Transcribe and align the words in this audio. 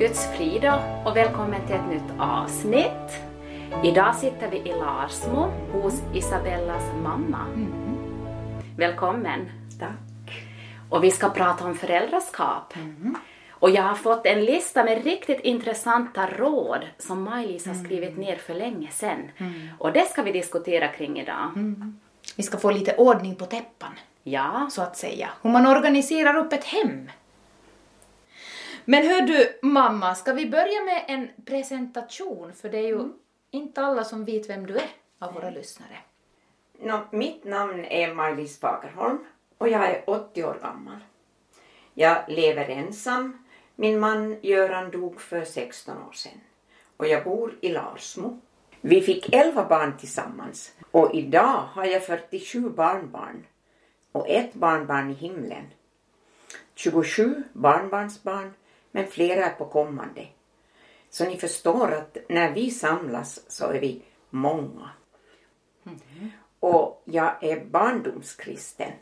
Guds 0.00 0.26
frid 0.36 0.72
och 1.04 1.16
välkommen 1.16 1.66
till 1.66 1.74
ett 1.74 1.88
nytt 1.88 2.20
avsnitt. 2.20 3.20
Idag 3.84 4.14
sitter 4.14 4.50
vi 4.50 4.56
i 4.56 4.72
Larsmo 4.72 5.52
hos 5.72 6.02
Isabellas 6.14 6.82
mamma. 7.02 7.46
Välkommen. 8.76 9.50
Tack. 9.78 10.42
Och 10.90 11.04
vi 11.04 11.10
ska 11.10 11.28
prata 11.28 11.64
om 11.64 11.74
föräldraskap. 11.74 12.74
Och 13.50 13.70
jag 13.70 13.82
har 13.82 13.94
fått 13.94 14.26
en 14.26 14.44
lista 14.44 14.84
med 14.84 15.04
riktigt 15.04 15.40
intressanta 15.40 16.26
råd 16.26 16.86
som 16.98 17.22
Maj-Lis 17.22 17.66
har 17.66 17.74
skrivit 17.74 18.18
ner 18.18 18.36
för 18.36 18.54
länge 18.54 18.90
sedan. 18.90 19.30
Och 19.78 19.92
det 19.92 20.10
ska 20.10 20.22
vi 20.22 20.32
diskutera 20.32 20.88
kring 20.88 21.20
idag. 21.20 21.50
Vi 22.36 22.42
ska 22.42 22.58
få 22.58 22.70
lite 22.70 22.96
ordning 22.96 23.34
på 23.34 23.46
täppan, 23.46 23.92
Ja, 24.22 24.68
så 24.70 24.82
att 24.82 24.96
säga. 24.96 25.28
Hur 25.42 25.50
man 25.50 25.66
organiserar 25.66 26.36
upp 26.36 26.52
ett 26.52 26.64
hem. 26.64 27.10
Men 28.84 29.06
hör 29.06 29.22
du, 29.22 29.58
mamma, 29.62 30.14
ska 30.14 30.32
vi 30.32 30.50
börja 30.50 30.84
med 30.84 31.04
en 31.08 31.28
presentation? 31.44 32.52
För 32.52 32.68
det 32.68 32.78
är 32.78 32.88
ju 32.88 33.08
inte 33.50 33.80
alla 33.80 34.04
som 34.04 34.24
vet 34.24 34.50
vem 34.50 34.66
du 34.66 34.74
är 34.76 34.90
av 35.18 35.34
våra 35.34 35.50
lyssnare. 35.50 35.98
Nå, 36.82 37.00
mitt 37.10 37.44
namn 37.44 37.84
är 37.84 38.14
Maj-Lis 38.14 38.60
Fagerholm 38.60 39.18
och 39.58 39.68
jag 39.68 39.90
är 39.90 40.10
80 40.10 40.44
år 40.44 40.58
gammal. 40.62 40.98
Jag 41.94 42.18
lever 42.28 42.68
ensam. 42.68 43.44
Min 43.76 44.00
man 44.00 44.36
Göran 44.42 44.90
dog 44.90 45.20
för 45.20 45.44
16 45.44 45.96
år 46.08 46.12
sedan. 46.12 46.40
Och 46.96 47.06
jag 47.06 47.24
bor 47.24 47.54
i 47.60 47.68
Larsmo. 47.68 48.40
Vi 48.80 49.00
fick 49.00 49.34
11 49.34 49.64
barn 49.64 49.96
tillsammans 49.98 50.72
och 50.90 51.14
idag 51.14 51.64
har 51.72 51.84
jag 51.84 52.06
47 52.06 52.70
barnbarn 52.70 53.46
och 54.12 54.28
ett 54.28 54.54
barnbarn 54.54 55.10
i 55.10 55.14
himlen. 55.14 55.66
27 56.74 57.42
barnbarnsbarn 57.52 58.52
men 58.90 59.06
flera 59.06 59.44
är 59.44 59.54
på 59.54 59.64
kommande. 59.64 60.26
Så 61.10 61.24
ni 61.24 61.36
förstår 61.36 61.92
att 61.92 62.16
när 62.28 62.52
vi 62.52 62.70
samlas 62.70 63.40
så 63.48 63.66
är 63.66 63.80
vi 63.80 64.02
många. 64.30 64.90
Och 66.60 67.02
jag 67.04 67.44
är 67.44 67.64
barndomskristen. 67.64 68.92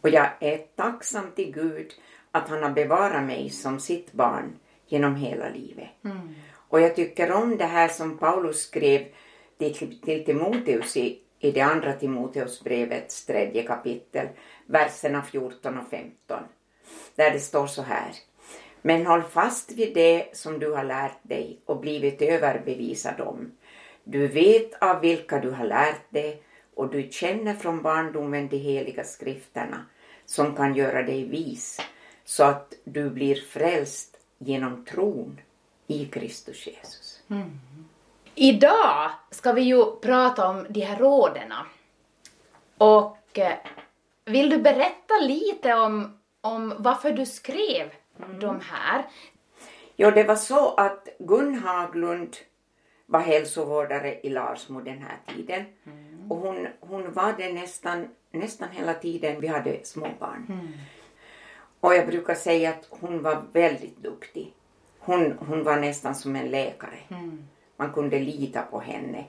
Och 0.00 0.08
jag 0.08 0.30
är 0.40 0.58
tacksam 0.58 1.30
till 1.30 1.52
Gud 1.52 1.92
att 2.30 2.48
han 2.48 2.62
har 2.62 2.70
bevarat 2.70 3.24
mig 3.24 3.50
som 3.50 3.80
sitt 3.80 4.12
barn 4.12 4.58
genom 4.86 5.16
hela 5.16 5.48
livet. 5.48 5.88
Och 6.68 6.80
jag 6.80 6.96
tycker 6.96 7.32
om 7.32 7.56
det 7.56 7.64
här 7.64 7.88
som 7.88 8.18
Paulus 8.18 8.62
skrev 8.62 9.06
till, 9.58 10.00
till 10.00 10.24
Timoteus 10.24 10.96
i, 10.96 11.20
i 11.38 11.50
det 11.50 11.60
andra 11.60 11.92
Timoteusbrevets 11.92 13.26
tredje 13.26 13.62
kapitel, 13.62 14.28
verserna 14.66 15.22
14 15.22 15.78
och 15.78 15.88
15. 15.90 16.42
Där 17.14 17.30
det 17.30 17.40
står 17.40 17.66
så 17.66 17.82
här. 17.82 18.10
Men 18.82 19.06
håll 19.06 19.22
fast 19.22 19.72
vid 19.72 19.94
det 19.94 20.36
som 20.36 20.58
du 20.58 20.72
har 20.72 20.84
lärt 20.84 21.18
dig 21.22 21.58
och 21.64 21.80
blivit 21.80 22.22
överbevisad 22.22 23.20
om. 23.20 23.52
Du 24.04 24.26
vet 24.26 24.82
av 24.82 25.00
vilka 25.00 25.40
du 25.40 25.50
har 25.50 25.64
lärt 25.64 26.10
dig 26.12 26.42
och 26.74 26.90
du 26.90 27.08
känner 27.10 27.54
från 27.54 27.82
barndomen 27.82 28.48
de 28.48 28.56
heliga 28.56 29.04
skrifterna 29.04 29.84
som 30.26 30.56
kan 30.56 30.74
göra 30.74 31.02
dig 31.02 31.24
vis 31.24 31.80
så 32.24 32.44
att 32.44 32.74
du 32.84 33.10
blir 33.10 33.34
frälst 33.34 34.16
genom 34.38 34.84
tron 34.84 35.40
i 35.86 36.06
Kristus 36.06 36.66
Jesus. 36.66 37.22
Mm. 37.30 37.60
Idag 38.34 39.10
ska 39.30 39.52
vi 39.52 39.62
ju 39.62 39.96
prata 39.96 40.48
om 40.48 40.66
de 40.68 40.80
här 40.80 40.96
råden. 40.96 41.52
Och 42.78 43.38
eh, 43.38 43.54
vill 44.24 44.50
du 44.50 44.58
berätta 44.58 45.14
lite 45.20 45.74
om, 45.74 46.18
om 46.40 46.74
varför 46.78 47.12
du 47.12 47.26
skrev 47.26 47.90
de 48.40 48.60
här? 48.60 49.04
Jo, 49.96 50.10
det 50.10 50.24
var 50.24 50.36
så 50.36 50.74
att 50.74 51.08
Gun 51.18 51.54
Haglund 51.54 52.36
var 53.06 53.20
hälsovårdare 53.20 54.20
i 54.22 54.28
Larsmo 54.28 54.80
den 54.80 54.98
här 54.98 55.18
tiden. 55.34 55.64
Och 56.28 56.36
hon, 56.36 56.68
hon 56.80 57.12
var 57.12 57.34
det 57.38 57.52
nästan, 57.52 58.08
nästan 58.30 58.68
hela 58.70 58.94
tiden 58.94 59.40
vi 59.40 59.46
hade 59.46 59.84
småbarn. 59.84 60.72
Och 61.80 61.94
jag 61.94 62.06
brukar 62.06 62.34
säga 62.34 62.70
att 62.70 62.86
hon 62.90 63.22
var 63.22 63.42
väldigt 63.52 63.96
duktig. 63.96 64.54
Hon, 64.98 65.38
hon 65.38 65.64
var 65.64 65.76
nästan 65.76 66.14
som 66.14 66.36
en 66.36 66.48
läkare. 66.48 66.98
Man 67.76 67.92
kunde 67.92 68.18
lita 68.18 68.62
på 68.62 68.80
henne. 68.80 69.24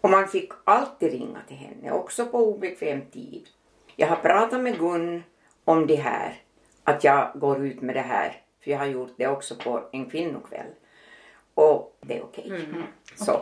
Och 0.00 0.10
man 0.10 0.28
fick 0.28 0.52
alltid 0.64 1.12
ringa 1.12 1.38
till 1.48 1.56
henne, 1.56 1.90
också 1.90 2.26
på 2.26 2.38
obekväm 2.38 3.00
tid. 3.00 3.48
Jag 3.96 4.08
har 4.08 4.16
pratat 4.16 4.60
med 4.60 4.78
Gun 4.78 5.22
om 5.64 5.86
det 5.86 5.96
här, 5.96 6.34
att 6.84 7.04
jag 7.04 7.30
går 7.34 7.66
ut 7.66 7.82
med 7.82 7.94
det 7.96 8.00
här. 8.00 8.42
För 8.64 8.70
jag 8.70 8.78
har 8.78 8.86
gjort 8.86 9.14
det 9.16 9.26
också 9.28 9.54
på 9.56 9.88
en 9.92 10.10
kvinnokväll. 10.10 10.66
Och 11.54 11.96
det 12.00 12.18
är 12.18 12.22
okej. 12.22 12.68
Så. 13.16 13.40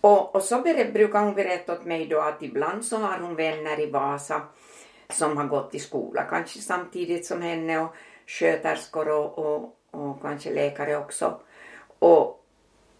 Och, 0.00 0.34
och 0.34 0.42
så 0.42 0.62
brukar 0.62 1.24
hon 1.24 1.34
berätta 1.34 1.72
åt 1.72 1.84
mig 1.84 2.06
då 2.06 2.20
att 2.20 2.42
ibland 2.42 2.84
så 2.84 2.96
har 2.96 3.18
hon 3.18 3.34
vänner 3.34 3.80
i 3.80 3.90
Vasa 3.90 4.42
som 5.10 5.36
har 5.36 5.44
gått 5.44 5.74
i 5.74 5.78
skola 5.78 6.22
kanske 6.22 6.58
samtidigt 6.60 7.26
som 7.26 7.42
henne 7.42 7.78
och 7.80 7.94
sköterskor 8.26 9.08
och, 9.08 9.38
och, 9.38 9.76
och 9.90 10.22
kanske 10.22 10.54
läkare 10.54 10.96
också. 10.96 11.40
Och, 11.98 12.44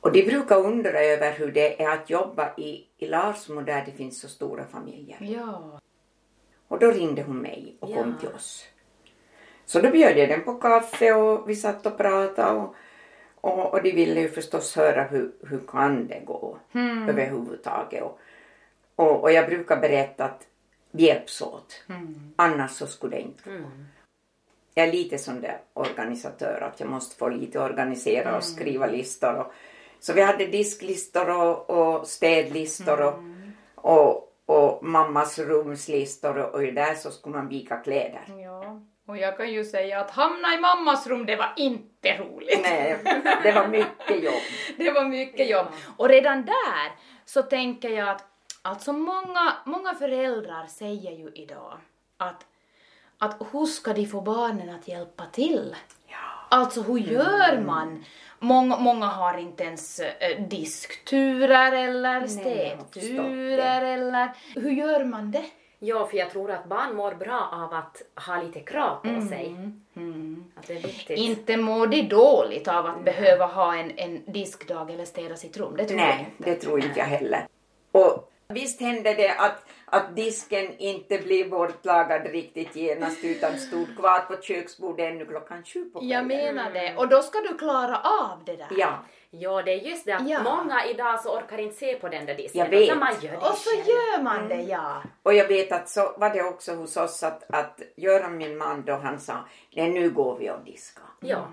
och 0.01 0.13
de 0.13 0.23
brukar 0.23 0.57
undra 0.67 1.01
över 1.01 1.33
hur 1.33 1.53
det 1.53 1.83
är 1.83 1.89
att 1.91 2.11
jobba 2.11 2.55
i, 2.57 2.87
i 2.99 3.07
Larsmo 3.07 3.61
där 3.61 3.83
det 3.87 3.93
finns 3.93 4.21
så 4.21 4.29
stora 4.29 4.67
familjer. 4.67 5.19
Ja. 5.21 5.81
Och 6.69 6.79
då 6.79 6.91
ringde 6.91 7.23
hon 7.23 7.39
mig 7.39 7.77
och 7.81 7.95
kom 7.95 8.15
Ja. 8.15 8.21
till 8.21 8.29
oss. 8.29 8.65
Så 9.69 9.81
då 9.81 9.91
bjöd 9.91 10.19
jag 10.19 10.29
dem 10.29 10.45
på 10.45 10.55
kaffe 10.55 11.13
och 11.13 11.51
vi 11.51 11.57
satt 11.57 11.87
och 11.87 11.97
pratade 11.97 12.61
och, 12.61 12.75
och, 13.41 13.75
och 13.75 13.83
de 13.83 13.93
ville 13.93 14.21
ju 14.21 14.29
förstås 14.29 14.77
höra 14.77 15.03
hur, 15.03 15.33
hur 15.43 15.61
kan 15.69 16.07
det 16.07 16.21
gå 16.25 16.59
överhuvudtaget. 17.09 18.03
Och, 18.03 18.19
och, 18.97 19.23
och 19.23 19.33
jag 19.33 19.47
brukar 19.47 19.81
berätta 19.81 20.25
att 20.25 20.47
vi 20.91 21.03
hjälps 21.03 21.43
åt. 21.43 21.85
Annars 22.37 22.71
så 22.71 22.87
skulle 22.87 23.17
det 23.17 23.23
inte 23.23 23.51
gå. 23.51 23.71
Jag 24.75 24.89
är 24.89 24.93
lite 24.93 25.19
sån 25.19 25.41
där 25.41 25.59
organisatör 25.75 26.61
att 26.61 26.81
jag 26.81 26.89
måste 26.89 27.17
få 27.17 27.29
lite 27.29 27.61
organisera 27.61 28.37
och 28.37 28.45
skriva 28.45 28.87
listor. 28.87 29.35
Och, 29.35 29.53
så 30.01 30.13
vi 30.13 30.23
hade 30.23 30.47
disklistor 30.47 31.31
och, 31.31 31.71
och 31.71 32.07
städlistor 32.07 33.01
och, 33.01 33.15
och, 33.75 34.33
och 34.47 34.85
mammas 34.85 35.39
rumslistor 35.39 36.39
och, 36.39 36.55
och 36.55 36.61
där 36.61 36.95
så 36.95 37.11
skulle 37.11 37.37
man 37.37 37.49
vika 37.49 37.77
kläder. 37.77 38.23
ja. 38.43 38.81
Och 39.09 39.19
jag 39.19 39.37
kan 39.37 39.53
ju 39.53 39.65
säga 39.65 40.01
att 40.01 40.11
hamna 40.11 40.55
i 40.55 40.61
mammas 40.61 41.07
rum, 41.07 41.27
det 41.27 41.37
var 41.37 41.53
inte 41.57 42.19
roligt. 42.19 42.61
Nej, 42.63 42.99
det 43.43 43.53
var 43.53 43.69
mycket 43.69 44.25
jobb. 44.25 44.43
Det 44.77 44.91
var 44.91 45.05
mycket 45.05 45.51
jobb. 45.51 45.67
Och 45.97 46.09
redan 46.09 46.45
där 46.45 46.93
så 47.25 47.43
tänker 47.43 47.89
jag 47.89 48.09
att 48.09 48.25
alltså 48.63 48.93
många, 48.93 49.53
många 49.65 49.95
föräldrar 49.95 50.67
säger 50.67 51.13
ju 51.13 51.31
idag 51.35 51.79
att, 52.17 52.47
att 53.19 53.37
hur 53.53 53.67
ska 53.67 53.93
de 53.93 54.07
få 54.07 54.21
barnen 54.21 54.75
att 54.75 54.89
hjälpa 54.89 55.27
till? 55.27 55.77
Alltså 56.49 56.83
hur 56.83 56.99
gör 56.99 57.61
man? 57.61 58.05
Många, 58.39 58.77
många 58.77 59.07
har 59.07 59.39
inte 59.39 59.65
ens 59.65 60.01
eh, 60.01 60.43
diskturer 60.49 61.73
eller 61.73 62.27
städturer 62.27 63.83
eller 63.83 64.29
hur 64.55 64.71
gör 64.71 65.05
man 65.05 65.31
det? 65.31 65.45
Ja, 65.79 66.07
för 66.07 66.17
jag 66.17 66.31
tror 66.31 66.51
att 66.51 66.65
barn 66.65 66.97
mår 66.97 67.15
bra 67.15 67.49
av 67.53 67.75
att 67.75 68.03
ha 68.27 68.43
lite 68.43 68.61
krav 68.61 68.97
på 68.97 69.27
sig. 69.29 69.57
Att 70.55 70.67
det 70.67 70.77
är 70.77 70.83
viktigt. 70.83 71.19
Inte 71.19 71.57
mår 71.57 71.87
de 71.87 72.03
dåligt 72.03 72.69
av 72.69 72.87
att 72.87 73.05
behöva 73.05 73.47
ha 73.47 73.77
en, 73.77 73.99
en 73.99 74.33
diskdag 74.33 74.91
eller 74.91 75.05
städa 75.05 75.37
sitt 75.37 75.57
rum, 75.57 75.77
det 75.77 75.85
tror 75.85 76.01
jag 76.01 76.09
Nej, 76.09 76.35
inte. 76.39 76.51
det 76.51 76.57
tror 76.57 76.85
inte 76.85 76.99
jag 76.99 77.07
heller. 77.07 77.47
Och 77.93 78.33
visst 78.49 78.81
hände 78.81 79.15
det 79.15 79.31
att, 79.31 79.67
att 79.85 80.17
disken 80.17 80.79
inte 80.79 81.19
blev 81.19 81.51
bortlagad 81.51 82.27
riktigt 82.27 82.77
genast 82.77 83.25
utan 83.25 83.59
stod 83.59 83.97
kvar 83.97 84.19
på 84.19 84.43
köksbordet 84.43 85.13
ännu 85.13 85.27
klockan 85.27 85.65
sju 85.65 85.85
på 85.85 85.99
kvällen. 85.99 86.11
Jag 86.11 86.27
menar 86.27 86.71
det. 86.71 86.97
Och 86.97 87.09
då 87.09 87.23
ska 87.23 87.39
du 87.39 87.59
klara 87.59 87.99
av 87.99 88.45
det 88.45 88.57
där. 88.57 88.69
Ja, 88.71 89.05
Ja, 89.31 89.63
det 89.63 89.73
är 89.73 89.77
just 89.89 90.05
det 90.05 90.13
att 90.13 90.29
Ja. 90.29 90.43
många 90.43 90.85
idag 90.87 91.21
så 91.21 91.39
orkar 91.39 91.59
inte 91.59 91.77
se 91.77 91.95
på 91.95 92.09
den 92.09 92.27
där 92.27 92.35
disken. 92.35 92.59
Jag 92.61 92.71
vet. 92.71 92.99
man 92.99 93.15
gör 93.21 93.31
det 93.31 93.37
Och 93.37 93.45
så 93.57 93.71
själv. 93.77 93.87
gör 93.89 94.23
man 94.23 94.49
det, 94.49 94.63
ja. 94.63 95.03
och 95.23 95.35
jag 95.35 95.49
vet 95.49 95.73
att 95.73 95.89
så 95.89 96.15
var 96.17 96.31
det 96.31 96.43
också 96.43 96.75
hos 96.75 96.97
oss 96.97 97.23
att, 97.23 97.51
att 97.51 97.81
Göran, 97.97 98.37
min 98.37 98.59
man, 98.59 98.83
då 98.85 98.93
han 98.95 99.21
sa 99.21 99.45
nej 99.75 99.91
nu 99.91 100.11
går 100.11 100.37
vi 100.39 100.51
och 100.51 100.61
diskar. 100.65 101.05
Ja. 101.21 101.53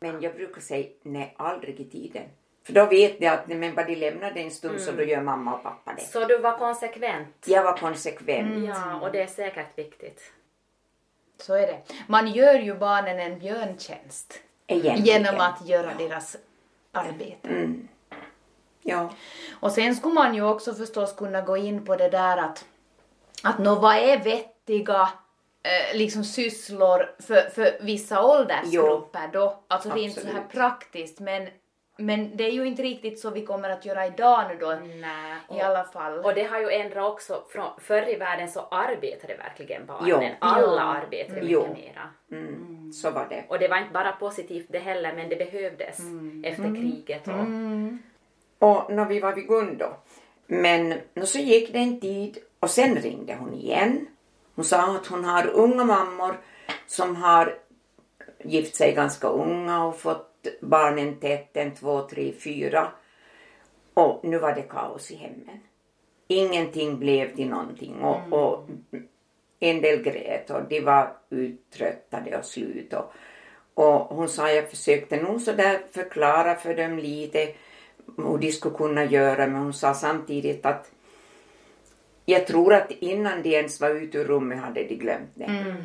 Men 0.00 0.20
jag 0.20 0.34
brukar 0.34 0.60
säga 0.60 0.88
nej, 1.02 1.34
aldrig 1.38 1.80
i 1.80 1.84
tiden. 1.90 2.24
För 2.66 2.72
då 2.72 2.86
vet 2.86 3.20
jag 3.20 3.34
att 3.34 3.48
nej, 3.48 3.58
men 3.58 3.74
bara 3.74 3.86
de 3.86 3.96
lämnar 3.96 4.30
det 4.30 4.40
en 4.40 4.50
stund 4.50 4.80
så 4.80 4.92
då 4.92 5.02
gör 5.02 5.20
mamma 5.20 5.54
och 5.54 5.62
pappa 5.62 5.92
det. 5.94 6.02
Så 6.02 6.24
du 6.24 6.38
var 6.38 6.58
konsekvent. 6.58 7.44
Jag 7.46 7.62
var 7.64 7.76
konsekvent. 7.76 8.68
Ja, 8.68 9.00
och 9.00 9.12
det 9.12 9.22
är 9.22 9.26
säkert 9.26 9.78
viktigt. 9.78 10.32
Så 11.38 11.54
är 11.54 11.66
det. 11.66 11.78
Man 12.06 12.26
gör 12.28 12.54
ju 12.54 12.74
barnen 12.74 13.20
en 13.20 13.38
björntjänst 13.38 14.40
Egentligen. 14.66 15.04
genom 15.24 15.40
att 15.40 15.68
göra 15.68 15.90
deras 15.98 16.36
arbete. 16.92 17.48
Mm. 17.48 17.88
Ja. 18.82 19.10
Och 19.60 19.72
sen 19.72 19.94
skulle 19.94 20.14
man 20.14 20.34
ju 20.34 20.42
också 20.42 20.74
förstås 20.74 21.12
kunna 21.12 21.40
gå 21.40 21.56
in 21.56 21.84
på 21.84 21.96
det 21.96 22.08
där 22.08 22.36
att, 22.36 22.64
att 23.42 23.58
nå 23.58 23.74
vad 23.74 23.96
är 23.96 24.24
vettiga 24.24 25.08
eh, 25.62 25.96
liksom 25.96 26.24
sysslor 26.24 27.14
för, 27.18 27.50
för 27.50 27.78
vissa 27.80 28.22
åldersgrupper 28.22 29.28
då. 29.32 29.62
Alltså 29.68 29.88
är 29.88 29.96
inte 29.96 30.20
så 30.20 30.26
här 30.26 30.34
Absolut. 30.34 30.52
praktiskt 30.52 31.20
men, 31.20 31.48
men 32.00 32.36
det 32.36 32.44
är 32.44 32.50
ju 32.50 32.66
inte 32.66 32.82
riktigt 32.82 33.18
så 33.20 33.30
vi 33.30 33.46
kommer 33.46 33.70
att 33.70 33.84
göra 33.84 34.06
idag 34.06 34.44
nu 34.48 34.56
då 34.56 34.78
Nej, 35.00 35.58
i 35.58 35.60
alla 35.60 35.84
fall. 35.84 36.18
Och 36.18 36.34
det 36.34 36.42
har 36.42 36.60
ju 36.60 36.70
ändrat 36.70 37.12
också, 37.12 37.42
från, 37.48 37.70
förr 37.78 38.08
i 38.08 38.16
världen 38.16 38.48
så 38.48 38.60
arbetade 38.70 39.36
verkligen 39.36 39.86
barnen. 39.86 40.08
Jo. 40.08 40.20
Alla 40.38 40.82
arbetade 40.82 41.40
Jo. 41.42 41.60
mycket 41.68 41.84
mera. 41.84 42.08
Mm, 42.32 42.92
så 42.92 43.10
var 43.10 43.26
det. 43.30 43.44
Och 43.48 43.58
det 43.58 43.68
var 43.68 43.76
inte 43.76 43.92
bara 43.92 44.12
positivt 44.12 44.66
det 44.68 44.78
heller, 44.78 45.12
men 45.12 45.28
det 45.28 45.36
behövdes 45.36 45.98
efter 46.44 46.74
kriget. 46.74 47.28
Och, 47.28 48.68
Och 48.68 48.92
när 48.92 49.04
vi 49.04 49.20
var 49.20 49.34
vid 49.34 49.46
Gun 49.48 49.78
då. 49.78 49.96
Men 50.46 50.94
så 51.24 51.38
gick 51.38 51.72
det 51.72 51.78
en 51.78 52.00
tid 52.00 52.38
och 52.60 52.70
sen 52.70 52.94
ringde 52.96 53.34
hon 53.34 53.54
igen. 53.54 54.06
Hon 54.54 54.64
sa 54.64 54.96
att 54.96 55.06
hon 55.06 55.24
har 55.24 55.46
unga 55.46 55.84
mammor 55.84 56.40
som 56.86 57.16
har 57.16 57.58
gift 58.44 58.76
sig 58.76 58.92
ganska 58.92 59.28
unga 59.28 59.84
och 59.84 59.98
fått 59.98 60.29
barnen 60.60 61.20
tätt, 61.20 61.56
en, 61.56 61.74
två, 61.74 62.02
tre, 62.02 62.32
fyra. 62.32 62.92
Och 63.94 64.24
nu 64.24 64.38
var 64.38 64.54
det 64.54 64.62
kaos 64.62 65.10
i 65.10 65.16
hemmen. 65.16 65.60
Ingenting 66.28 66.98
blev 66.98 67.36
till 67.36 67.48
någonting 67.48 68.00
och, 68.00 68.32
och 68.32 68.68
en 69.60 69.80
del 69.80 70.02
grät 70.02 70.50
och 70.50 70.62
de 70.68 70.80
var 70.80 71.16
uttröttade 71.30 72.38
och 72.38 72.44
slut. 72.44 72.92
Och, 72.92 73.12
och 73.74 74.16
hon 74.16 74.28
sa, 74.28 74.50
jag 74.50 74.70
försökte 74.70 75.22
nog 75.22 75.40
så 75.40 75.52
där 75.52 75.80
förklara 75.90 76.54
för 76.54 76.74
dem 76.74 76.98
lite 76.98 77.52
hur 78.16 78.38
de 78.38 78.52
skulle 78.52 78.74
kunna 78.74 79.04
göra 79.04 79.46
men 79.46 79.62
hon 79.62 79.72
sa 79.72 79.94
samtidigt 79.94 80.66
att 80.66 80.90
jag 82.24 82.46
tror 82.46 82.74
att 82.74 82.90
innan 82.90 83.42
de 83.42 83.50
ens 83.50 83.80
var 83.80 83.90
ute 83.90 84.18
ur 84.18 84.24
rummet 84.24 84.58
hade 84.58 84.84
de 84.84 84.94
glömt 84.94 85.30
det. 85.34 85.76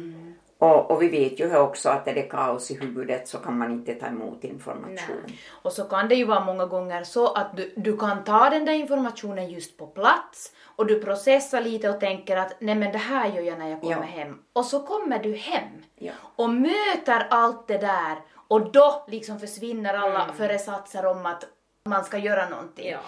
Och, 0.58 0.92
och 0.92 1.02
vi 1.02 1.10
vet 1.10 1.40
ju 1.40 1.58
också 1.58 1.90
att 1.90 2.08
är 2.08 2.14
det 2.14 2.22
kaos 2.22 2.72
i 2.72 2.76
huvudet 2.78 3.28
så 3.28 3.38
kan 3.38 3.58
man 3.58 3.72
inte 3.72 3.94
ta 3.96 4.06
emot 4.08 4.44
information. 4.44 4.96
Nej. 5.28 5.40
Och 5.50 5.72
så 5.72 5.84
kan 5.84 6.10
det 6.10 6.16
ju 6.16 6.26
vara 6.26 6.40
många 6.46 6.66
gånger 6.66 7.04
så 7.04 7.34
att 7.34 7.58
du, 7.58 7.74
du 7.76 7.98
kan 7.98 8.24
ta 8.24 8.50
den 8.50 8.66
där 8.66 8.74
informationen 8.74 9.50
just 9.50 9.78
på 9.78 9.88
plats 9.88 10.54
och 10.76 10.86
du 10.88 11.02
processar 11.04 11.62
lite 11.62 11.90
och 11.90 12.00
tänker 12.00 12.38
att 12.38 12.54
nej 12.60 12.76
men 12.76 12.92
det 12.92 12.98
här 12.98 13.30
gör 13.30 13.42
jag 13.42 13.60
när 13.60 13.70
jag 13.70 13.82
kommer 13.82 13.96
Ja. 13.96 14.02
hem. 14.02 14.40
Och 14.54 14.66
så 14.66 14.80
kommer 14.80 15.20
du 15.24 15.36
hem 15.36 15.70
Ja. 15.96 16.14
och 16.36 16.50
möter 16.50 17.28
allt 17.30 17.68
det 17.68 17.78
där 17.78 18.18
och 18.48 18.72
då 18.72 19.06
liksom 19.08 19.40
försvinner 19.40 19.94
alla 19.94 20.34
föresatser 20.38 21.06
om 21.06 21.26
att 21.26 21.44
man 21.90 22.04
ska 22.04 22.18
göra 22.18 22.50
någonting. 22.50 22.90
ja. 22.90 23.00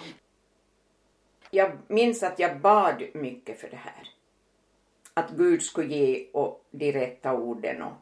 Jag 1.50 1.70
minns 1.86 2.22
att 2.22 2.38
jag 2.38 2.60
bad 2.60 3.02
mycket 3.14 3.60
för 3.60 3.68
det 3.68 3.76
här. 3.76 4.08
Att 5.18 5.30
Gud 5.30 5.62
skulle 5.62 5.94
ge 5.94 6.26
och 6.32 6.64
de 6.70 6.92
rätta 6.92 7.32
orden 7.32 7.82
och 7.82 7.92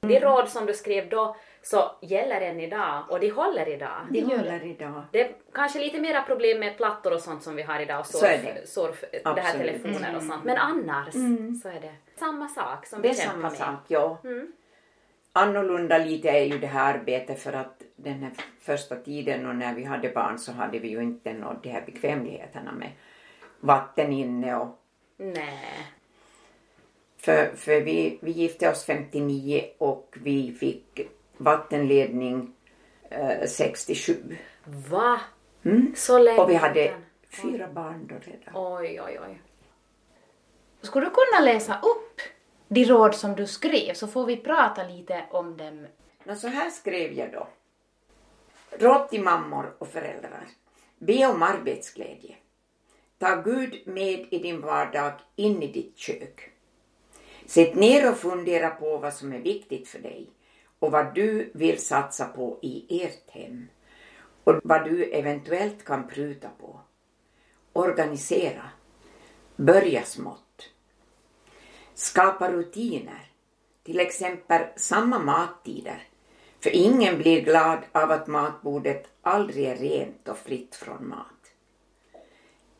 De 0.00 0.20
råd 0.20 0.48
som 0.48 0.66
du 0.66 0.74
skrev 0.74 1.08
då 1.08 1.36
så 1.62 1.90
gäller 2.02 2.40
än 2.40 2.60
idag 2.60 3.04
och 3.08 3.20
de 3.20 3.30
håller 3.30 3.68
idag. 3.68 4.06
det 4.10 4.24
håller 4.24 4.64
idag. 4.64 5.02
Det 5.12 5.20
är 5.20 5.34
kanske 5.52 5.78
lite 5.78 6.00
mera 6.00 6.22
problem 6.22 6.60
med 6.60 6.76
plattor 6.76 7.12
och 7.14 7.20
sånt 7.20 7.42
som 7.42 7.56
vi 7.56 7.62
har 7.62 7.80
idag 7.80 8.00
och 8.00 8.06
Så 8.06 8.26
är 8.26 8.38
surf, 8.38 8.54
det. 8.54 8.66
surf 8.66 9.04
det 9.34 9.40
här 9.40 9.58
telefoner 9.58 10.16
och 10.16 10.22
sånt. 10.22 10.44
Men 10.44 10.56
annars 10.56 11.12
så 11.62 11.68
är 11.68 11.80
det 11.80 11.94
samma 12.16 12.48
sak 12.48 12.86
som 12.86 13.02
Det 13.02 13.08
vi 13.08 13.14
är 13.14 13.18
kämpar 13.18 13.32
samma 13.34 13.48
med. 13.48 13.58
sak, 13.58 13.80
ja. 13.88 14.18
Mm. 14.24 14.52
Annorlunda 15.32 15.98
lite 15.98 16.28
är 16.30 16.44
ju 16.44 16.58
det 16.58 16.66
här 16.66 16.94
arbetet 16.94 17.40
för 17.42 17.52
att 17.52 17.82
den 17.96 18.22
här 18.22 18.32
första 18.60 18.96
tiden 18.96 19.46
och 19.46 19.56
när 19.56 19.74
vi 19.74 19.84
hade 19.84 20.08
barn 20.08 20.38
så 20.38 20.52
hade 20.52 20.78
vi 20.78 20.88
ju 20.88 21.02
inte 21.02 21.32
nått 21.32 21.62
de 21.62 21.68
här 21.68 21.82
bekvämligheterna 21.86 22.72
med 22.72 22.90
vatten 23.60 24.12
inne 24.12 24.56
och 24.56 24.82
Nej. 25.16 25.86
för, 27.26 27.56
för 27.56 27.80
vi, 27.80 28.18
vi 28.22 28.30
gifte 28.30 28.70
oss 28.70 28.84
59 28.84 29.64
och 29.78 30.16
vi 30.22 30.52
fick 30.52 31.00
vattenledning 31.36 32.54
eh, 33.10 33.46
67. 33.48 34.36
Va? 34.64 35.20
Mm. 35.64 35.94
Så 35.96 36.18
länge 36.18 36.40
Och 36.40 36.50
vi 36.50 36.54
hade 36.54 36.94
fyra 37.28 37.68
barn 37.68 38.06
då 38.06 38.14
redan. 38.14 38.54
Oj, 38.54 39.00
oj, 39.00 39.18
oj. 39.26 39.40
Skulle 40.80 41.06
du 41.06 41.10
kunna 41.10 41.44
läsa 41.44 41.80
upp 41.80 42.20
de 42.68 42.84
råd 42.84 43.14
som 43.14 43.34
du 43.34 43.46
skrev 43.46 43.94
så 43.94 44.08
får 44.08 44.26
vi 44.26 44.36
prata 44.36 44.82
lite 44.88 45.24
om 45.30 45.56
dem. 45.56 45.86
Nå, 46.24 46.34
så 46.34 46.48
här 46.48 46.70
skrev 46.70 47.12
jag 47.12 47.32
då. 47.32 47.48
Råd 48.70 49.08
till 49.08 49.22
mammor 49.22 49.74
och 49.78 49.88
föräldrar. 49.88 50.46
Be 50.98 51.26
om 51.26 51.42
arbetsglädje. 51.42 52.36
Ta 53.18 53.36
Gud 53.36 53.82
med 53.86 54.26
i 54.30 54.38
din 54.38 54.60
vardag 54.60 55.12
in 55.36 55.62
i 55.62 55.72
ditt 55.72 55.98
kök. 55.98 56.50
Sätt 57.46 57.74
ner 57.74 58.10
och 58.10 58.16
fundera 58.16 58.70
på 58.70 58.98
vad 58.98 59.14
som 59.14 59.32
är 59.32 59.38
viktigt 59.38 59.88
för 59.88 59.98
dig 59.98 60.30
och 60.78 60.92
vad 60.92 61.14
du 61.14 61.50
vill 61.54 61.78
satsa 61.78 62.24
på 62.24 62.58
i 62.62 63.02
ert 63.02 63.30
hem 63.30 63.68
och 64.44 64.60
vad 64.64 64.84
du 64.84 65.04
eventuellt 65.04 65.84
kan 65.84 66.08
pruta 66.08 66.48
på. 66.60 66.80
Organisera. 67.72 68.62
Börja 69.56 70.02
smått. 70.02 70.70
Skapa 71.94 72.52
rutiner. 72.52 73.30
Till 73.82 74.00
exempel 74.00 74.62
samma 74.76 75.18
mattider. 75.18 76.08
För 76.60 76.70
ingen 76.70 77.18
blir 77.18 77.40
glad 77.40 77.78
av 77.92 78.10
att 78.10 78.26
matbordet 78.26 79.08
aldrig 79.22 79.64
är 79.64 79.76
rent 79.76 80.28
och 80.28 80.38
fritt 80.38 80.74
från 80.74 81.08
mat. 81.08 81.35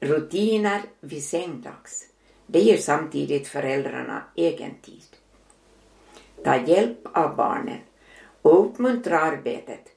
Rutiner 0.06 0.82
vid 1.00 1.24
sängdags. 1.24 2.06
Det 2.46 2.60
ger 2.60 2.76
samtidigt 2.76 3.48
föräldrarna 3.48 4.22
egen 4.34 4.74
tid. 4.82 5.16
Ta 6.44 6.56
hjälp 6.66 7.06
av 7.12 7.36
barnen 7.36 7.78
och 8.42 8.66
uppmuntra 8.66 9.20
arbetet 9.20 9.96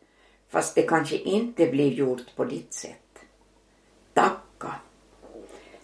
fast 0.49 0.75
det 0.75 0.81
kanske 0.81 1.17
inte 1.17 1.67
blir 1.67 1.93
gjort 1.93 2.35
på 2.35 2.45
ditt 2.45 2.73
sätt. 2.73 3.19
Tacka. 4.13 4.75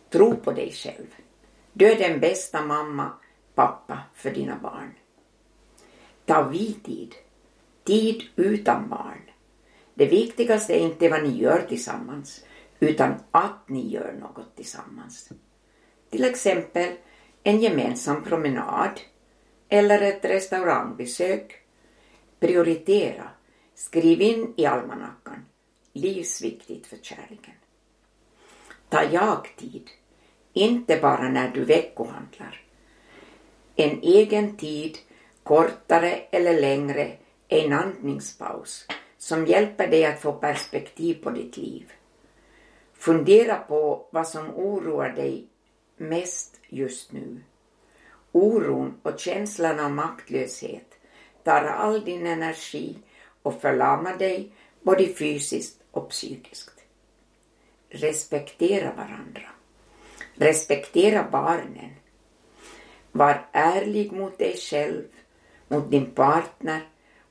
Tro 0.10 0.36
på 0.36 0.52
dig 0.52 0.72
själv. 0.72 1.16
Du 1.74 1.92
är 1.92 2.00
den 2.00 2.20
bästa 2.20 2.66
mamma, 2.66 3.12
pappa 3.56 4.00
för 4.14 4.32
dina 4.32 4.58
barn. 4.62 4.92
Ta 6.26 6.44
vi-tid. 6.44 7.16
Tid 7.84 8.24
utan 8.36 8.90
barn. 8.90 9.22
Det 9.94 10.06
viktigaste 10.06 10.74
är 10.74 10.80
inte 10.80 11.10
vad 11.10 11.24
ni 11.24 11.38
gör 11.38 11.66
tillsammans, 11.70 12.46
utan 12.80 13.14
att 13.32 13.70
ni 13.70 13.90
gör 13.90 14.14
något 14.20 14.56
tillsammans. 14.56 15.30
Till 16.10 16.26
exempel 16.26 16.96
en 17.44 17.62
gemensam 17.62 18.24
promenad 18.24 19.00
eller 19.70 20.02
ett 20.02 20.26
restaurangbesök. 20.26 21.62
Prioritera. 22.40 23.30
Skriv 23.76 24.22
in 24.22 24.54
i 24.58 24.66
almanackan. 24.66 25.46
Livsviktigt 25.94 26.88
för 26.88 26.98
kärleken. 26.98 27.54
Ta 28.90 29.04
jag-tid. 29.04 29.90
Inte 30.54 30.98
bara 30.98 31.30
när 31.30 31.50
du 31.50 31.66
veckohandlar. 31.66 32.62
En 33.76 34.02
egen 34.02 34.58
tid, 34.58 34.98
kortare 35.44 36.12
eller 36.12 36.62
längre, 36.62 37.12
är 37.48 37.66
en 37.66 37.74
andningspaus 37.74 38.88
som 39.18 39.46
hjälper 39.46 39.88
dig 39.88 40.06
att 40.06 40.22
få 40.22 40.34
perspektiv 40.34 41.24
på 41.24 41.30
ditt 41.30 41.58
liv. 41.58 41.92
Fundera 43.06 43.56
på 43.56 44.08
vad 44.12 44.28
som 44.28 44.56
oroar 44.56 45.10
dig 45.10 45.48
mest 45.98 46.60
just 46.70 47.12
nu. 47.12 47.42
Oron 48.32 49.00
och 49.04 49.20
känslan 49.20 49.80
av 49.80 49.92
maktlöshet 49.92 50.94
tar 51.44 51.62
all 51.64 52.06
din 52.06 52.28
energi 52.28 52.98
och 53.42 53.62
förlamar 53.62 54.18
dig 54.18 54.52
både 54.82 55.08
fysiskt 55.08 55.80
och 55.92 56.10
psykiskt. 56.10 56.84
Respektera 57.90 58.94
varandra. 58.94 59.50
Respektera 60.36 61.28
barnen. 61.32 61.92
Var 63.12 63.48
ärlig 63.52 64.12
mot 64.12 64.38
dig 64.38 64.58
själv, 64.58 65.04
mot 65.68 65.92
din 65.92 66.12
partner 66.12 66.90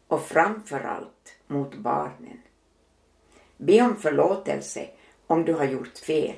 och 0.09 0.23
framförallt 0.23 1.37
mot 1.47 1.75
barnen. 1.75 2.43
Be 3.57 3.83
om 3.83 3.97
förlåtelse 3.97 4.89
om 5.27 5.45
du 5.45 5.53
har 5.53 5.65
gjort 5.65 5.99
fel. 5.99 6.37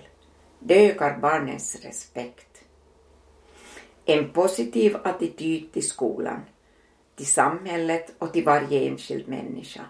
Det 0.58 0.90
ökar 0.90 1.18
barnens 1.18 1.84
respekt. 1.84 2.64
En 4.04 4.30
positiv 4.30 4.96
attityd 5.04 5.72
till 5.72 5.88
skolan, 5.88 6.40
till 7.16 7.26
samhället 7.26 8.14
och 8.18 8.32
till 8.32 8.44
varje 8.44 8.88
enskild 8.88 9.28
människa. 9.28 9.82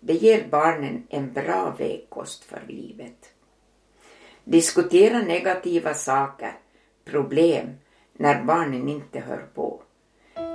Det 0.00 0.14
ger 0.14 0.48
barnen 0.50 1.06
en 1.10 1.32
bra 1.32 1.74
vägkost 1.78 2.44
för 2.44 2.62
livet. 2.68 3.30
Diskutera 4.44 5.18
negativa 5.18 5.94
saker, 5.94 6.52
problem, 7.04 7.66
när 8.12 8.44
barnen 8.44 8.88
inte 8.88 9.20
hör 9.20 9.46
på. 9.54 9.82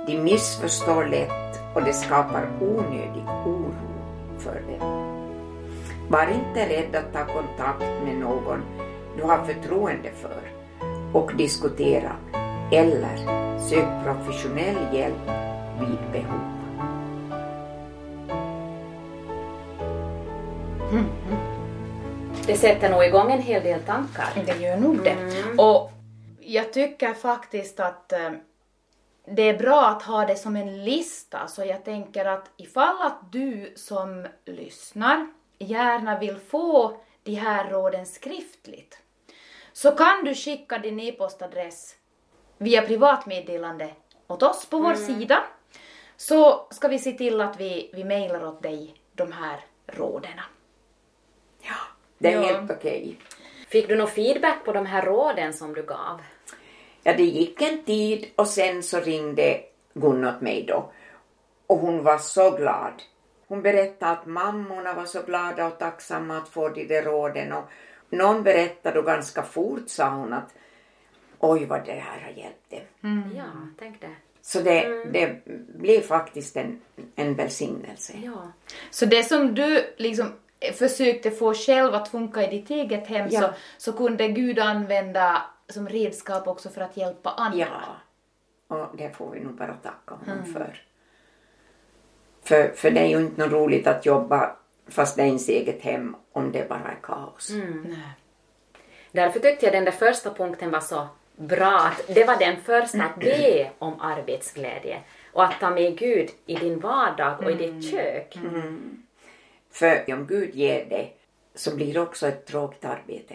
De 0.06 0.18
missförstår 0.18 1.04
lätt 1.04 1.74
och 1.74 1.84
det 1.84 1.92
skapar 1.92 2.62
onödig 2.62 3.24
oro 3.46 3.74
för 4.38 4.60
dem. 4.60 5.07
Var 6.10 6.26
inte 6.30 6.68
rädd 6.68 6.96
att 6.96 7.12
ta 7.12 7.26
kontakt 7.34 8.04
med 8.04 8.16
någon 8.16 8.62
du 9.16 9.22
har 9.22 9.44
förtroende 9.44 10.10
för 10.12 10.42
och 11.12 11.36
diskutera. 11.36 12.16
eller 12.72 13.16
sök 13.58 14.04
professionell 14.04 14.94
hjälp 14.94 15.28
vid 15.80 16.12
behov. 16.12 16.58
Det 22.46 22.56
sätter 22.56 22.90
nog 22.90 23.04
igång 23.04 23.32
en 23.32 23.42
hel 23.42 23.62
del 23.62 23.80
tankar. 23.80 24.28
Det 24.46 24.60
gör 24.60 24.76
nog 24.76 25.04
det. 25.04 25.16
Och 25.62 25.90
jag 26.40 26.72
tycker 26.72 27.14
faktiskt 27.14 27.80
att 27.80 28.12
eh, 28.12 28.30
det 29.26 29.42
är 29.42 29.58
bra 29.58 29.86
att 29.86 30.02
ha 30.02 30.26
det 30.26 30.36
som 30.36 30.56
en 30.56 30.84
lista, 30.84 31.48
så 31.48 31.64
jag 31.64 31.84
tänker 31.84 32.24
att 32.24 32.50
ifall 32.56 33.02
att 33.02 33.32
du 33.32 33.72
som 33.76 34.26
lyssnar 34.44 35.26
gärna 35.58 36.18
vill 36.18 36.38
få 36.38 37.00
de 37.22 37.34
här 37.34 37.70
råden 37.70 38.06
skriftligt, 38.06 38.98
så 39.72 39.90
kan 39.90 40.24
du 40.24 40.34
skicka 40.34 40.78
din 40.78 41.00
e-postadress 41.00 41.94
via 42.58 42.82
privatmeddelande 42.82 43.90
åt 44.26 44.42
oss 44.42 44.66
på 44.66 44.78
vår 44.78 44.94
sida, 44.94 45.44
så 46.16 46.66
ska 46.70 46.88
vi 46.88 46.98
se 46.98 47.12
till 47.12 47.40
att 47.40 47.60
vi, 47.60 47.90
vi 47.94 48.04
mejlar 48.04 48.44
åt 48.46 48.62
dig 48.62 48.94
de 49.12 49.32
här 49.32 49.60
råden. 49.86 50.40
Ja, 51.60 51.74
det 52.18 52.32
är 52.32 52.42
Ja. 52.42 52.46
helt 52.46 52.70
okej. 52.70 53.18
Fick 53.68 53.88
du 53.88 53.96
någon 53.96 54.08
feedback 54.08 54.64
på 54.64 54.72
de 54.72 54.86
här 54.86 55.02
råden 55.02 55.52
som 55.54 55.74
du 55.74 55.82
gav? 55.82 56.22
Ja, 57.02 57.14
det 57.16 57.24
gick 57.24 57.62
en 57.62 57.82
tid 57.84 58.26
och 58.36 58.46
sen 58.48 58.82
så 58.82 59.00
ringde 59.00 59.60
Gun 59.94 60.24
åt 60.24 60.40
mig 60.40 60.64
då. 60.68 60.92
Och 61.66 61.78
hon 61.78 62.02
var 62.02 62.18
så 62.18 62.50
glad. 62.50 63.02
Hon 63.48 63.62
berättade 63.62 64.12
att 64.12 64.26
mammorna 64.26 64.94
var 64.94 65.04
så 65.04 65.22
glada 65.22 65.66
och 65.66 65.78
tacksamma 65.78 66.38
att 66.38 66.48
få 66.48 66.68
de 66.68 66.84
där 66.86 67.02
råden. 67.02 67.52
Och 67.52 67.64
någon 68.10 68.42
berättade 68.42 68.94
då 68.94 69.02
ganska 69.02 69.42
fort 69.42 69.88
sa 69.88 70.08
hon 70.08 70.32
att 70.32 70.54
oj 71.38 71.64
vad 71.66 71.86
det 71.86 71.92
här 71.92 72.20
har 72.20 72.30
hjälpt 72.30 72.70
dem. 72.70 73.32
Ja, 73.36 73.44
tänk 73.78 74.00
det. 74.00 74.14
Så 74.42 74.60
det, 74.60 75.04
det 75.12 75.44
blev 75.78 76.00
faktiskt 76.00 76.56
en, 76.56 76.80
en 77.16 77.34
välsignelse. 77.34 78.12
Ja. 78.24 78.52
Så 78.90 79.06
det 79.06 79.22
som 79.22 79.54
du 79.54 79.94
liksom 79.96 80.32
försökte 80.74 81.30
få 81.30 81.54
själv 81.54 81.94
att 81.94 82.08
funka 82.08 82.42
i 82.42 82.58
ditt 82.58 82.70
eget 82.70 83.06
hem 83.06 83.28
Ja. 83.30 83.40
så, 83.40 83.48
så 83.78 83.92
kunde 83.92 84.28
Gud 84.28 84.58
använda 84.58 85.42
som 85.68 85.88
redskap 85.88 86.46
också 86.46 86.68
för 86.68 86.80
att 86.80 86.96
hjälpa 86.96 87.30
andra. 87.30 87.66
Ja, 88.68 88.76
och 88.76 88.96
det 88.96 89.16
får 89.16 89.30
vi 89.30 89.40
nog 89.40 89.54
bara 89.54 89.74
tacka 89.74 90.14
honom 90.14 90.44
för. 90.44 90.82
För. 92.48 92.68
För 92.68 92.90
det 92.90 93.00
är 93.00 93.06
ju 93.06 93.20
inte 93.20 93.42
något 93.42 93.52
roligt 93.52 93.86
att 93.86 94.06
jobba 94.06 94.56
fast 94.88 95.16
det 95.16 95.22
är 95.22 95.26
ens 95.26 95.48
eget 95.48 95.82
hem 95.82 96.16
om 96.32 96.52
det 96.52 96.68
bara 96.68 96.78
är 96.78 96.98
kaos. 97.02 97.50
Nej. 97.84 97.98
Därför 99.12 99.40
tyckte 99.40 99.66
jag 99.66 99.72
den 99.72 99.84
där 99.84 99.92
första 99.92 100.34
punkten 100.34 100.70
var 100.70 100.80
så 100.80 101.06
bra. 101.36 101.78
Att 101.78 102.14
det 102.14 102.24
var 102.24 102.36
den 102.36 102.56
första, 102.56 103.02
att 103.02 103.20
be 103.20 103.70
om 103.78 104.00
arbetsglädje. 104.00 105.00
Och 105.32 105.44
att 105.44 105.60
ta 105.60 105.70
med 105.70 105.98
Gud 105.98 106.30
i 106.46 106.54
din 106.54 106.80
vardag 106.80 107.42
och 107.42 107.50
i 107.50 107.54
ditt 107.54 107.90
kök. 107.90 108.38
För 109.70 110.12
om 110.12 110.26
Gud 110.26 110.54
ger 110.54 110.84
det 110.84 111.08
så 111.54 111.76
blir 111.76 111.94
det 111.94 112.00
också 112.00 112.28
ett 112.28 112.46
tråkigt 112.46 112.84
arbete. 112.84 113.34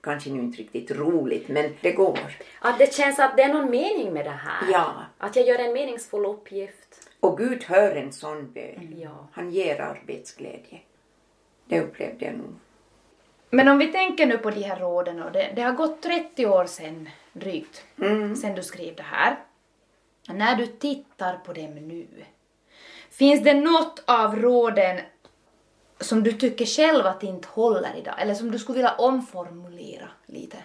Kanske 0.00 0.30
nu 0.30 0.40
inte 0.40 0.58
riktigt 0.58 0.90
roligt 0.90 1.48
men 1.48 1.76
det 1.80 1.92
går. 1.92 2.18
Att 2.58 2.78
det 2.78 2.94
känns 2.94 3.18
att 3.18 3.36
det 3.36 3.42
är 3.42 3.52
någon 3.52 3.70
mening 3.70 4.12
med 4.12 4.24
det 4.24 4.30
här. 4.30 4.72
Ja. 4.72 4.94
Att 5.18 5.36
jag 5.36 5.46
gör 5.46 5.58
en 5.58 5.72
meningsfull 5.72 6.26
uppgift. 6.26 6.85
Och 7.20 7.38
Gud 7.38 7.64
hör 7.64 7.96
en 7.96 8.12
sån 8.12 8.52
bön. 8.52 8.94
Ja. 8.96 9.28
Han 9.32 9.50
ger 9.50 9.80
arbetsglädje. 9.80 10.80
Det 11.64 11.80
upplevde 11.80 12.24
jag 12.24 12.34
nog. 12.34 12.54
Men 13.50 13.68
om 13.68 13.78
vi 13.78 13.92
tänker 13.92 14.26
nu 14.26 14.38
på 14.38 14.50
de 14.50 14.62
här 14.62 14.80
råden 14.80 15.22
och 15.22 15.32
det, 15.32 15.52
det 15.56 15.62
har 15.62 15.72
gått 15.72 16.02
30 16.02 16.46
år 16.46 16.66
sedan 16.66 17.08
drygt, 17.32 17.84
sedan 18.40 18.54
du 18.54 18.62
skrev 18.62 18.94
det 18.94 19.02
här. 19.02 19.36
När 20.28 20.56
du 20.56 20.66
tittar 20.66 21.38
på 21.38 21.52
dem 21.52 21.74
nu, 21.74 22.06
finns 23.10 23.44
det 23.44 23.54
något 23.54 24.02
av 24.06 24.36
råden 24.36 25.00
som 26.00 26.22
du 26.22 26.32
tycker 26.32 26.66
själv 26.66 27.06
att 27.06 27.22
inte 27.22 27.48
håller 27.48 27.96
idag, 27.96 28.14
eller 28.18 28.34
som 28.34 28.50
du 28.50 28.58
skulle 28.58 28.76
vilja 28.76 28.94
omformulera 28.94 30.08
lite? 30.26 30.56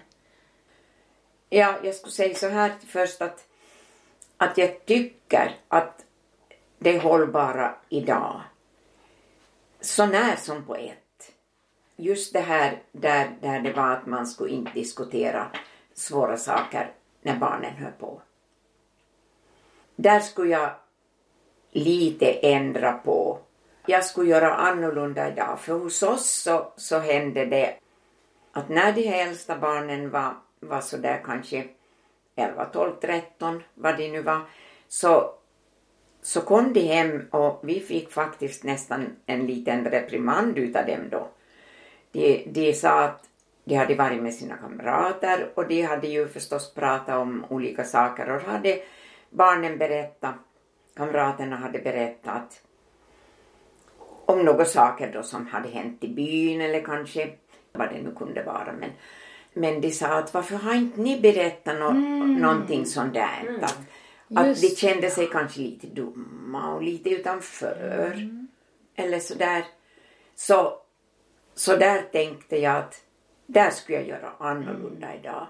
Ja, 1.49 1.75
jag 1.83 1.95
skulle 1.95 2.11
säga 2.11 2.35
så 2.35 2.47
här 2.47 2.71
först 2.87 3.21
att, 3.21 3.47
att 4.37 4.57
jag 4.57 4.85
tycker 4.85 5.55
att 5.67 6.05
det 6.83 6.99
hållbara 6.99 7.75
idag. 7.89 8.41
Så 9.81 10.05
när 10.05 10.35
som 10.35 10.65
på 10.65 10.75
ett. 10.75 11.31
Just 11.95 12.33
det 12.33 12.39
här 12.39 12.81
där, 12.91 13.35
där 13.41 13.59
det 13.59 13.73
var 13.73 13.91
att 13.91 14.05
man 14.05 14.27
skulle 14.27 14.53
inte 14.53 14.71
diskutera 14.71 15.51
svåra 15.93 16.37
saker 16.37 16.91
när 17.21 17.37
barnen 17.37 17.73
hör 17.73 17.91
på. 17.91 18.21
Där 19.95 20.19
skulle 20.19 20.51
jag 20.51 20.69
lite 21.71 22.31
ändra 22.31 22.93
på. 22.93 23.39
Jag 23.85 24.05
skulle 24.05 24.29
göra 24.29 24.55
annorlunda 24.55 25.31
idag 25.31 25.59
för 25.59 25.73
hos 25.73 26.03
oss 26.03 26.41
så, 26.43 26.73
så 26.77 26.99
hände 26.99 27.45
det 27.45 27.75
att 28.51 28.69
när 28.69 28.93
de 28.93 29.01
här 29.01 29.27
äldsta 29.27 29.57
barnen 29.57 30.09
var, 30.09 30.33
var 30.59 30.81
sådär 30.81 31.21
kanske 31.25 31.67
11, 32.35 32.65
12, 32.65 32.95
13 33.01 33.63
vad 33.73 33.97
de 33.97 34.07
nu 34.11 34.21
var 34.21 34.41
så, 34.87 35.33
så 36.21 36.41
kom 36.41 36.73
de 36.73 36.79
hem 36.79 37.27
och 37.31 37.59
vi 37.63 37.79
fick 37.79 38.11
faktiskt 38.11 38.63
nästan 38.63 39.15
en 39.25 39.45
liten 39.47 39.85
reprimand 39.85 40.57
utav 40.57 40.85
dem 40.85 41.09
då. 41.11 41.27
De, 42.11 42.43
de 42.51 42.73
sa 42.73 43.03
att 43.03 43.27
de 43.63 43.75
hade 43.75 43.95
varit 43.95 44.21
med 44.21 44.33
sina 44.33 44.57
kamrater 44.57 45.49
och 45.55 45.67
de 45.67 45.81
hade 45.81 46.07
ju 46.07 46.27
förstås 46.27 46.73
pratat 46.73 47.17
om 47.17 47.45
olika 47.49 47.83
saker 47.83 48.29
och 48.29 48.41
hade 48.41 48.79
barnen 49.29 49.77
berättat, 49.77 50.35
kamraterna 50.95 51.55
hade 51.55 51.79
berättat 51.79 52.61
om 54.25 54.45
några 54.45 54.65
saker 54.65 55.11
då 55.13 55.23
som 55.23 55.47
hade 55.47 55.69
hänt 55.69 56.03
i 56.03 56.07
byn 56.07 56.61
eller 56.61 56.81
kanske 56.81 57.29
vad 57.71 57.89
det 57.89 58.01
nu 58.01 58.11
kunde 58.15 58.43
vara. 58.43 58.73
Men, 58.79 58.89
men 59.53 59.81
de 59.81 59.91
sa 59.91 60.07
att 60.07 60.33
varför 60.33 60.55
har 60.55 60.75
inte 60.75 61.01
ni 61.01 61.19
berättat 61.21 61.79
no, 61.79 61.91
någonting 62.39 62.85
sånt 62.85 63.13
där? 63.13 63.59
Att 63.61 63.79
Just 64.31 64.61
de 64.61 64.75
kände 64.75 65.09
sig 65.09 65.27
kanske 65.27 65.59
lite 65.59 65.87
dumma 65.87 66.73
och 66.75 66.81
lite 66.81 67.09
utanför. 67.09 68.29
Eller 68.95 69.19
sådär. 69.19 69.65
Så, 70.35 70.77
så 71.55 71.75
där 71.75 72.01
tänkte 72.01 72.57
jag 72.57 72.77
att 72.77 73.03
där 73.45 73.69
skulle 73.69 73.97
jag 73.97 74.07
göra 74.07 74.33
annorlunda 74.39 75.15
idag. 75.15 75.47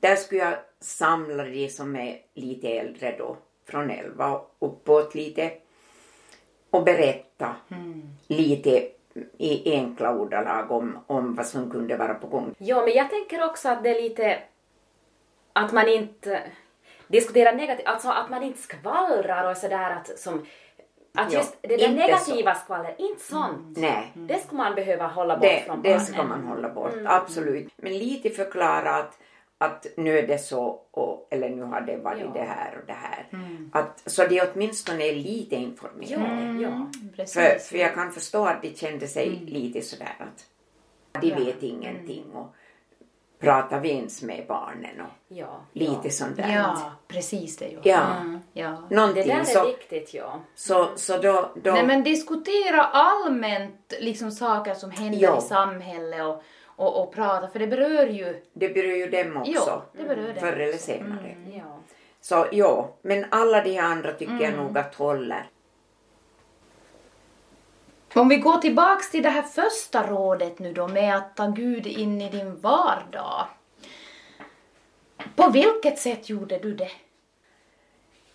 Där 0.00 0.16
skulle 0.16 0.40
jag 0.40 0.58
samla 0.80 1.44
de 1.44 1.68
som 1.68 1.96
är 1.96 2.18
lite 2.34 2.68
äldre 2.68 3.16
då, 3.18 3.36
från 3.64 3.90
11 3.90 4.32
och 4.32 4.56
uppåt 4.58 5.14
lite 5.14 5.52
och 6.70 6.84
berätta 6.84 7.56
lite 8.26 8.88
i 9.38 9.72
enkla 9.72 10.14
ordalag 10.14 10.70
om, 10.70 10.98
om 11.06 11.34
vad 11.34 11.46
som 11.46 11.70
kunde 11.70 11.96
vara 11.96 12.14
på 12.14 12.26
gång. 12.26 12.54
Ja, 12.58 12.84
men 12.84 12.94
jag 12.94 13.10
tänker 13.10 13.44
också 13.44 13.68
att 13.68 13.82
det 13.82 13.90
är 13.90 14.02
lite 14.02 14.42
att 15.52 15.72
man 15.72 15.88
inte 15.88 16.42
diskuterar 17.08 17.52
negativt, 17.56 17.86
alltså 17.86 18.08
att 18.08 18.30
man 18.30 18.42
inte 18.42 18.62
skvallrar 18.62 19.50
och 19.50 19.56
sådär 19.56 19.90
att 19.90 20.18
som 20.18 20.46
att 21.18 21.32
Ja, 21.32 21.38
just 21.38 21.56
det 21.62 21.76
där 21.76 21.88
negativa 21.88 22.54
skvallret, 22.54 22.94
inte 22.98 23.24
sånt. 23.24 23.76
Nej, 23.78 24.12
Det 24.14 24.38
ska 24.38 24.56
man 24.56 24.74
behöva 24.74 25.06
hålla 25.06 25.34
bort 25.36 25.42
det, 25.42 25.62
från 25.66 25.82
det 25.82 25.88
barnen. 25.88 26.06
ska 26.06 26.22
man 26.22 26.44
hålla 26.44 26.68
bort, 26.68 26.92
absolut. 27.04 27.72
Men 27.76 27.98
lite 27.98 28.30
förklara 28.30 28.90
att, 28.94 29.18
att 29.58 29.86
nu 29.96 30.18
är 30.18 30.26
det 30.26 30.38
så, 30.38 30.80
och, 30.90 31.28
eller 31.30 31.48
nu 31.48 31.62
har 31.62 31.80
det 31.80 31.96
varit 31.96 32.20
Ja. 32.20 32.30
det 32.34 32.46
här 32.48 32.78
och 32.80 32.86
det 32.86 32.92
här. 32.92 33.26
Att, 33.72 34.02
så 34.06 34.26
det 34.26 34.50
åtminstone 34.54 35.04
är 35.08 35.14
lite 35.14 35.56
informerade. 35.56 36.62
Ja, 36.62 36.68
ja. 36.70 36.90
Precis. 37.16 37.34
För, 37.34 37.58
för 37.58 37.78
jag 37.78 37.94
kan 37.94 38.12
förstå 38.12 38.44
att 38.46 38.62
de 38.62 38.74
kände 38.74 39.06
sig 39.08 39.28
lite 39.46 39.82
sådär 39.82 40.16
att 40.18 40.46
de 41.22 41.30
vet 41.34 41.62
ingenting 41.62 42.24
och 42.34 42.54
pratar 43.38 43.80
vi 43.80 43.88
ens 43.90 44.22
med 44.22 44.44
barnen 44.48 45.00
och 45.00 45.12
Ja, 45.28 45.60
lite 45.72 46.00
ja. 46.02 46.10
sånt 46.10 46.36
där. 46.36 46.54
Ja, 46.54 46.92
precis 47.08 47.56
det 47.56 47.68
ju. 47.68 47.78
Ja. 47.82 48.14
Mm, 48.20 48.40
ja. 48.52 48.82
Det 48.88 48.96
Någonting 48.96 49.28
där 49.28 49.40
är 49.40 49.44
så, 49.44 49.66
viktigt, 49.66 50.14
ja. 50.14 50.40
så, 50.54 50.88
så 50.96 51.16
då, 51.18 51.50
då 51.54 51.72
Nej 51.72 51.86
men 51.86 52.02
diskutera 52.04 52.82
allmänt 52.82 53.92
liksom 54.00 54.30
saker 54.30 54.74
som 54.74 54.90
händer 54.90 55.18
Ja. 55.18 55.38
i 55.38 55.40
samhället 55.40 56.22
och, 56.22 56.42
och, 56.64 57.02
och 57.02 57.14
prata, 57.14 57.48
för 57.48 57.58
det 57.58 57.66
berör 57.66 58.06
ju, 58.06 58.42
det 58.52 58.68
berör 58.68 58.96
ju 58.96 59.10
dem 59.10 59.36
också. 59.36 59.52
jo, 59.54 60.02
det 60.02 60.08
berör 60.08 60.32
det. 60.34 60.40
Förr 60.40 60.52
eller 60.60 60.78
senare. 60.78 61.36
ja. 61.52 61.78
Så 62.20 62.46
ja, 62.52 62.90
men 63.02 63.24
alla 63.30 63.62
de 63.62 63.72
här 63.72 63.82
andra 63.82 64.12
tycker 64.12 64.40
jag 64.40 64.54
nog 64.54 64.78
att 64.78 64.94
håller. 64.94 65.46
Om 68.16 68.28
vi 68.28 68.36
går 68.36 68.58
tillbaks 68.58 69.10
till 69.10 69.22
det 69.22 69.30
här 69.30 69.42
första 69.42 70.10
rådet 70.10 70.58
nu 70.58 70.72
då 70.72 70.88
med 70.88 71.16
att 71.16 71.36
ta 71.36 71.46
Gud 71.46 71.86
in 71.86 72.20
i 72.20 72.30
din 72.30 72.60
vardag. 72.60 73.46
På 75.36 75.50
vilket 75.50 75.98
sätt 75.98 76.28
gjorde 76.28 76.58
du 76.58 76.74
det? 76.74 76.90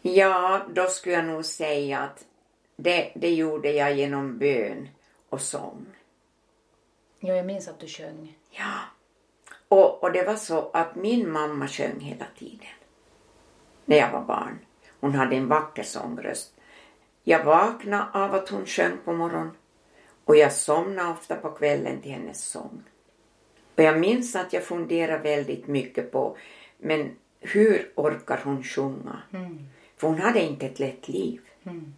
Ja, 0.01 0.61
då 0.73 0.87
skulle 0.87 1.15
jag 1.15 1.25
nog 1.25 1.45
säga 1.45 1.99
att 1.99 2.25
det, 2.75 3.11
det 3.15 3.33
gjorde 3.33 3.71
jag 3.71 3.93
genom 3.93 4.37
bön 4.37 4.89
och 5.29 5.41
sång. 5.41 5.85
Jo, 7.19 7.33
jag 7.33 7.45
minns 7.45 7.67
att 7.67 7.79
du 7.79 7.87
sjöng. 7.87 8.37
Ja. 8.51 8.73
Och, 9.67 10.03
och 10.03 10.11
det 10.11 10.23
var 10.23 10.35
så 10.35 10.69
att 10.73 10.95
min 10.95 11.31
mamma 11.31 11.67
sjöng 11.67 11.99
hela 11.99 12.25
tiden. 12.37 12.67
när 13.85 13.97
jag 13.97 14.11
var 14.11 14.21
barn. 14.21 14.59
Hon 14.99 15.15
hade 15.15 15.35
en 15.35 15.47
vacker 15.47 15.83
sångröst. 15.83 16.53
Jag 17.23 17.43
vaknade 17.43 18.05
av 18.13 18.35
att 18.35 18.49
hon 18.49 18.65
sjöng 18.65 18.97
på 19.05 19.13
morgonen 19.13 19.51
och 20.25 20.35
jag 20.37 20.53
somnade 20.53 21.11
ofta 21.11 21.35
på 21.35 21.51
kvällen 21.51 22.01
till 22.01 22.11
hennes 22.11 22.43
sång. 22.43 22.83
Och 23.75 23.83
jag 23.83 23.99
minns 23.99 24.35
att 24.35 24.53
jag 24.53 24.63
funderade 24.63 25.23
väldigt 25.23 25.67
mycket 25.67 26.11
på 26.11 26.37
men 26.77 27.15
hur 27.39 27.91
orkar 27.95 28.41
hon 28.43 28.63
sjunga? 28.63 29.21
Mm. 29.33 29.67
För 29.97 30.07
hon 30.07 30.19
hade 30.19 30.41
inte 30.41 30.65
ett 30.65 30.79
lätt 30.79 31.07
liv. 31.07 31.41
Mm. 31.63 31.93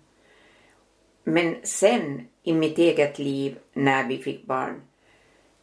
Men 1.24 1.56
sen 1.64 2.28
i 2.44 2.54
mitt 2.54 2.78
eget 2.78 3.20
liv 3.20 3.58
när 3.74 4.08
vi 4.08 4.24
fick 4.24 4.46
barn 4.46 4.82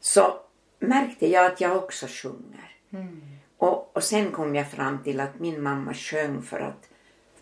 så 0.01 0.41
märkte 0.79 1.27
jag 1.27 1.53
att 1.53 1.61
jag 1.61 1.77
också 1.77 2.07
sjunger. 2.09 2.77
Mm. 2.91 3.21
Och, 3.57 3.97
och 3.97 4.05
sen 4.05 4.31
kom 4.31 4.55
jag 4.55 4.71
fram 4.71 5.03
till 5.03 5.21
att 5.21 5.41
min 5.41 5.63
mamma 5.63 5.95
sjöng 5.95 6.43
för 6.43 6.61
att, 6.61 6.89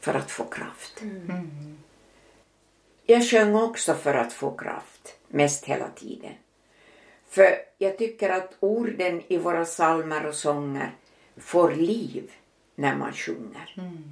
för 0.00 0.14
att 0.14 0.30
få 0.30 0.44
kraft. 0.44 1.02
Mm. 1.02 1.78
Jag 3.10 3.24
sjöng 3.24 3.54
också 3.54 3.94
för 3.94 4.14
att 4.14 4.32
få 4.32 4.50
kraft, 4.50 5.16
mest 5.28 5.64
hela 5.64 5.88
tiden. 5.88 6.32
För 7.28 7.58
jag 7.78 7.98
tycker 7.98 8.30
att 8.30 8.56
orden 8.60 9.22
i 9.28 9.36
våra 9.36 9.64
salmer 9.64 10.26
och 10.26 10.34
sånger 10.34 10.90
får 11.36 11.72
liv 11.72 12.32
när 12.74 12.96
man 12.96 13.12
sjunger. 13.12 13.74
Mm. 13.76 14.04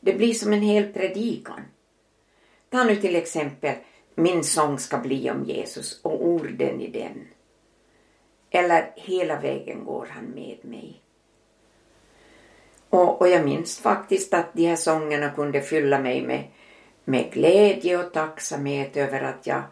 Det 0.00 0.12
blir 0.12 0.34
som 0.34 0.52
en 0.52 0.62
hel 0.62 0.92
predikan. 0.92 1.60
Ta 2.70 2.84
nu 2.84 2.96
till 2.96 3.16
exempel 3.16 3.74
Min 4.14 4.44
sång 4.44 4.78
ska 4.78 4.98
bli 4.98 5.30
om 5.30 5.44
Jesus 5.44 6.00
och 6.02 6.26
orden 6.26 6.80
i 6.80 6.90
den. 6.90 7.28
Eller 8.50 8.92
Hela 8.96 9.40
vägen 9.40 9.84
går 9.84 10.06
han 10.10 10.24
med 10.24 10.58
mig. 10.62 11.00
Och, 12.88 13.20
och 13.20 13.28
jag 13.28 13.44
minns 13.44 13.78
faktiskt 13.78 14.34
att 14.34 14.52
de 14.52 14.66
här 14.66 14.76
sångerna 14.76 15.30
kunde 15.30 15.60
fylla 15.60 15.98
mig 15.98 16.22
med, 16.22 16.44
med 17.04 17.32
glädje 17.32 17.98
och 17.98 18.12
tacksamhet 18.12 18.96
över 18.96 19.20
att 19.20 19.46
jag, 19.46 19.62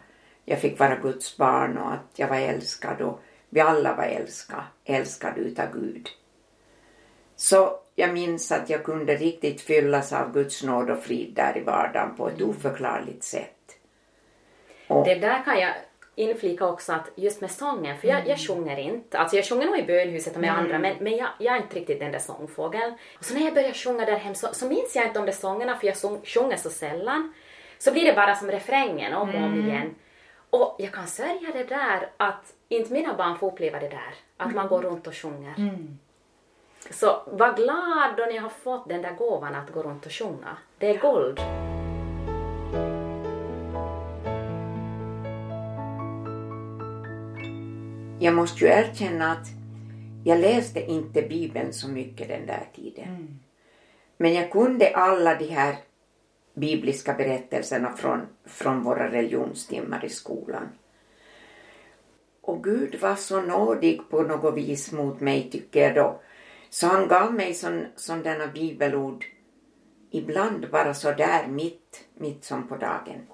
jag 0.45 0.59
fick 0.59 0.79
vara 0.79 0.95
Guds 0.95 1.37
barn 1.37 1.77
och 1.77 1.93
att 1.93 2.09
jag 2.15 2.27
var 2.27 2.35
älskad 2.35 3.01
och 3.01 3.19
vi 3.49 3.59
alla 3.59 3.95
var 3.95 4.03
älskade, 4.03 4.63
älskade 4.85 5.39
utav 5.41 5.65
Gud. 5.73 6.09
Så 7.35 7.79
jag 7.95 8.13
minns 8.13 8.51
att 8.51 8.69
jag 8.69 8.83
kunde 8.83 9.15
riktigt 9.15 9.61
fyllas 9.61 10.13
av 10.13 10.33
Guds 10.33 10.63
nåd 10.63 10.89
och 10.89 11.03
frid 11.03 11.33
där 11.35 11.57
i 11.57 11.63
vardagen 11.63 12.15
på 12.15 12.29
ett 12.29 12.41
oförklarligt 12.41 13.23
sätt. 13.23 13.55
Och, 14.87 15.05
det 15.05 15.15
där 15.15 15.43
kan 15.43 15.59
jag 15.59 15.73
inflika 16.19 16.67
också 16.67 16.93
att 16.93 17.11
just 17.15 17.41
med 17.41 17.51
sången, 17.51 17.97
för 17.97 18.07
jag, 18.07 18.17
jag 18.17 18.25
mm. 18.25 18.37
sjunger 18.37 18.77
inte, 18.77 19.17
alltså 19.17 19.35
jag 19.35 19.45
sjunger 19.45 19.65
nog 19.65 19.79
i 19.79 19.83
bönhuset 19.83 20.35
och 20.35 20.41
med 20.41 20.49
mm. 20.49 20.63
andra 20.63 20.79
men, 20.79 20.95
men 20.99 21.17
jag, 21.17 21.27
jag, 21.37 21.55
är 21.55 21.61
inte 21.61 21.75
riktigt 21.75 21.99
den 21.99 22.11
där 22.11 22.19
sångfågeln. 22.19 22.93
Och 23.17 23.25
så 23.25 23.33
när 23.33 23.45
jag 23.45 23.53
börjar 23.53 23.73
sjunga 23.73 24.05
där 24.05 24.17
hem 24.17 24.35
så, 24.35 24.47
så 24.51 24.67
minns 24.67 24.95
jag 24.95 25.05
inte 25.05 25.19
om 25.19 25.25
de 25.25 25.31
sångerna 25.31 25.75
för 25.75 25.87
jag 25.87 25.97
sång, 25.97 26.21
sjunger 26.23 26.57
så 26.57 26.69
sällan. 26.69 27.33
Så 27.77 27.91
blir 27.91 28.05
det 28.05 28.13
bara 28.13 28.35
som 28.35 28.51
refrängen 28.51 29.13
om 29.13 29.29
och 29.29 29.35
om 29.35 29.43
mm. 29.43 29.69
igen. 29.69 29.95
Och 30.49 30.75
jag 30.79 30.91
kan 30.91 31.07
sörja 31.07 31.49
det 31.53 31.63
där 31.63 32.09
att 32.17 32.53
inte 32.69 32.93
mina 32.93 33.13
barn 33.13 33.37
får 33.37 33.47
uppleva 33.47 33.79
det 33.79 33.89
där, 33.89 34.13
att 34.37 34.53
man 34.53 34.67
går 34.67 34.81
runt 34.81 35.07
och 35.07 35.15
sjunger. 35.15 35.55
Mm. 35.57 35.99
Så 36.89 37.21
var 37.25 37.53
glad 37.53 38.17
då 38.17 38.25
ni 38.25 38.37
har 38.37 38.49
fått 38.49 38.89
den 38.89 39.01
där 39.01 39.13
gåvan 39.13 39.55
att 39.55 39.71
gå 39.73 39.83
runt 39.83 40.05
och 40.05 40.11
sjunga. 40.11 40.57
Det 40.77 40.89
är 40.89 40.97
guld. 40.97 41.39
Jag 48.19 48.35
måste 48.35 48.65
ju 48.65 48.71
erkänna 48.71 49.31
att 49.31 49.47
jag 50.23 50.39
läste 50.39 50.81
inte 50.81 51.21
Bibeln 51.21 51.73
så 51.73 51.87
mycket 51.87 52.27
den 52.27 52.45
där 52.45 52.63
tiden. 52.75 53.07
Mm. 53.07 53.39
Men 54.17 54.33
jag 54.33 54.51
kunde 54.51 54.95
alla 54.95 55.35
de 55.35 55.45
här 55.45 55.75
bibliska 56.53 57.13
berättelserna 57.13 57.93
från, 57.93 58.21
från 58.45 58.83
våra 58.83 59.11
religionstimmar 59.11 60.05
i 60.05 60.09
skolan. 60.09 60.69
Och 62.41 62.63
Gud 62.63 62.99
var 63.01 63.15
så 63.15 63.41
nådig 63.41 64.01
på 64.09 64.21
något 64.21 64.57
vis 64.57 64.91
mot 64.91 65.19
mig 65.19 65.49
tycker 65.51 65.79
jag 65.79 65.95
då 65.95 66.19
så 66.69 66.87
han 66.87 67.07
gav 67.07 67.33
mig 67.33 67.53
sådana 67.95 68.47
bibelord 68.47 69.25
ibland 70.11 70.69
bara 70.71 70.93
så 70.93 71.11
där 71.11 71.47
mitt, 71.47 72.05
mitt 72.17 72.43
som 72.43 72.67
på 72.67 72.75
dagen. 72.75 73.27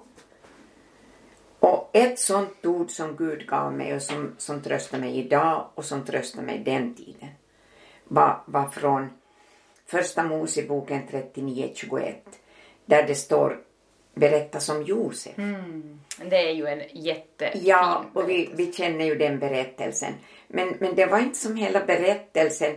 Och 1.60 1.90
ett 1.92 2.18
sånt 2.18 2.66
ord 2.66 2.90
som 2.90 3.16
Gud 3.16 3.46
gav 3.46 3.72
mig 3.72 3.94
och 3.94 4.02
som, 4.02 4.34
som 4.38 4.62
tröstar 4.62 4.98
mig 4.98 5.18
idag 5.18 5.70
och 5.74 5.84
som 5.84 6.04
tröstar 6.04 6.42
mig 6.42 6.58
den 6.58 6.94
tiden 6.94 7.28
var, 8.04 8.42
var 8.46 8.68
från 8.68 9.10
Första 9.86 10.22
Moseboken 10.22 11.02
39.21 11.10 12.14
där 12.84 13.06
det 13.06 13.14
står 13.14 13.58
berättas 14.14 14.68
om 14.68 14.82
Josef. 14.82 15.38
Mm. 15.38 16.00
Det 16.30 16.36
är 16.36 16.52
ju 16.52 16.66
en 16.66 16.82
jättefin 16.92 17.62
Ja, 17.64 18.04
och 18.12 18.28
vi, 18.28 18.50
vi 18.54 18.72
känner 18.72 19.04
ju 19.04 19.14
den 19.14 19.38
berättelsen. 19.38 20.12
Men, 20.48 20.74
men 20.78 20.94
det 20.94 21.06
var 21.06 21.18
inte 21.18 21.38
som 21.38 21.56
hela 21.56 21.84
berättelsen 21.84 22.74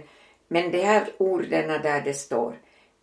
men 0.48 0.72
de 0.72 0.84
här 0.84 1.08
orden 1.18 1.82
där 1.82 2.02
det 2.02 2.14
står 2.14 2.54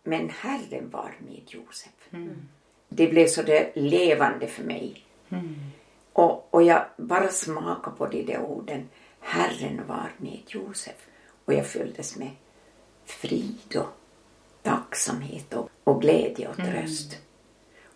Men 0.03 0.29
Herren 0.29 0.89
var 0.89 1.11
med 1.19 1.41
Josef. 1.47 1.91
Mm. 2.13 2.47
Det 2.89 3.07
blev 3.07 3.27
så 3.27 3.41
där 3.41 3.71
levande 3.73 4.47
för 4.47 4.63
mig. 4.63 5.06
Mm. 5.29 5.55
Och, 6.13 6.47
och 6.53 6.63
jag 6.63 6.85
bara 6.97 7.29
smakade 7.29 7.97
på 7.97 8.05
de 8.05 8.23
där 8.23 8.41
orden. 8.41 8.89
Herren 9.19 9.81
var 9.87 10.11
med 10.17 10.39
Josef. 10.47 11.07
Och 11.45 11.53
jag 11.53 11.67
fylldes 11.67 12.15
med 12.15 12.31
frid 13.05 13.75
och 13.75 13.87
tacksamhet 14.61 15.53
och, 15.53 15.69
och 15.83 16.01
glädje 16.01 16.47
och 16.47 16.59
mm. 16.59 16.71
tröst. 16.71 17.13
Mm. 17.13 17.23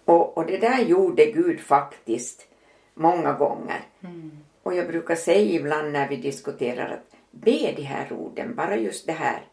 Och, 0.06 0.38
och 0.38 0.46
det 0.46 0.58
där 0.58 0.80
gjorde 0.80 1.26
Gud 1.26 1.60
faktiskt 1.60 2.48
många 2.94 3.34
gånger. 3.34 3.82
Mm. 4.02 4.32
Och 4.64 4.74
jag 4.74 4.88
brukar 4.88 5.16
säga 5.16 5.60
ibland 5.60 5.92
när 5.92 6.10
vi 6.10 6.16
diskuterar 6.16 6.90
att 6.90 7.16
be 7.32 7.74
de 7.76 7.84
här 7.84 8.14
orden, 8.14 8.56
bara 8.56 8.76
just 8.76 9.06
det 9.06 9.14
här. 9.14 9.46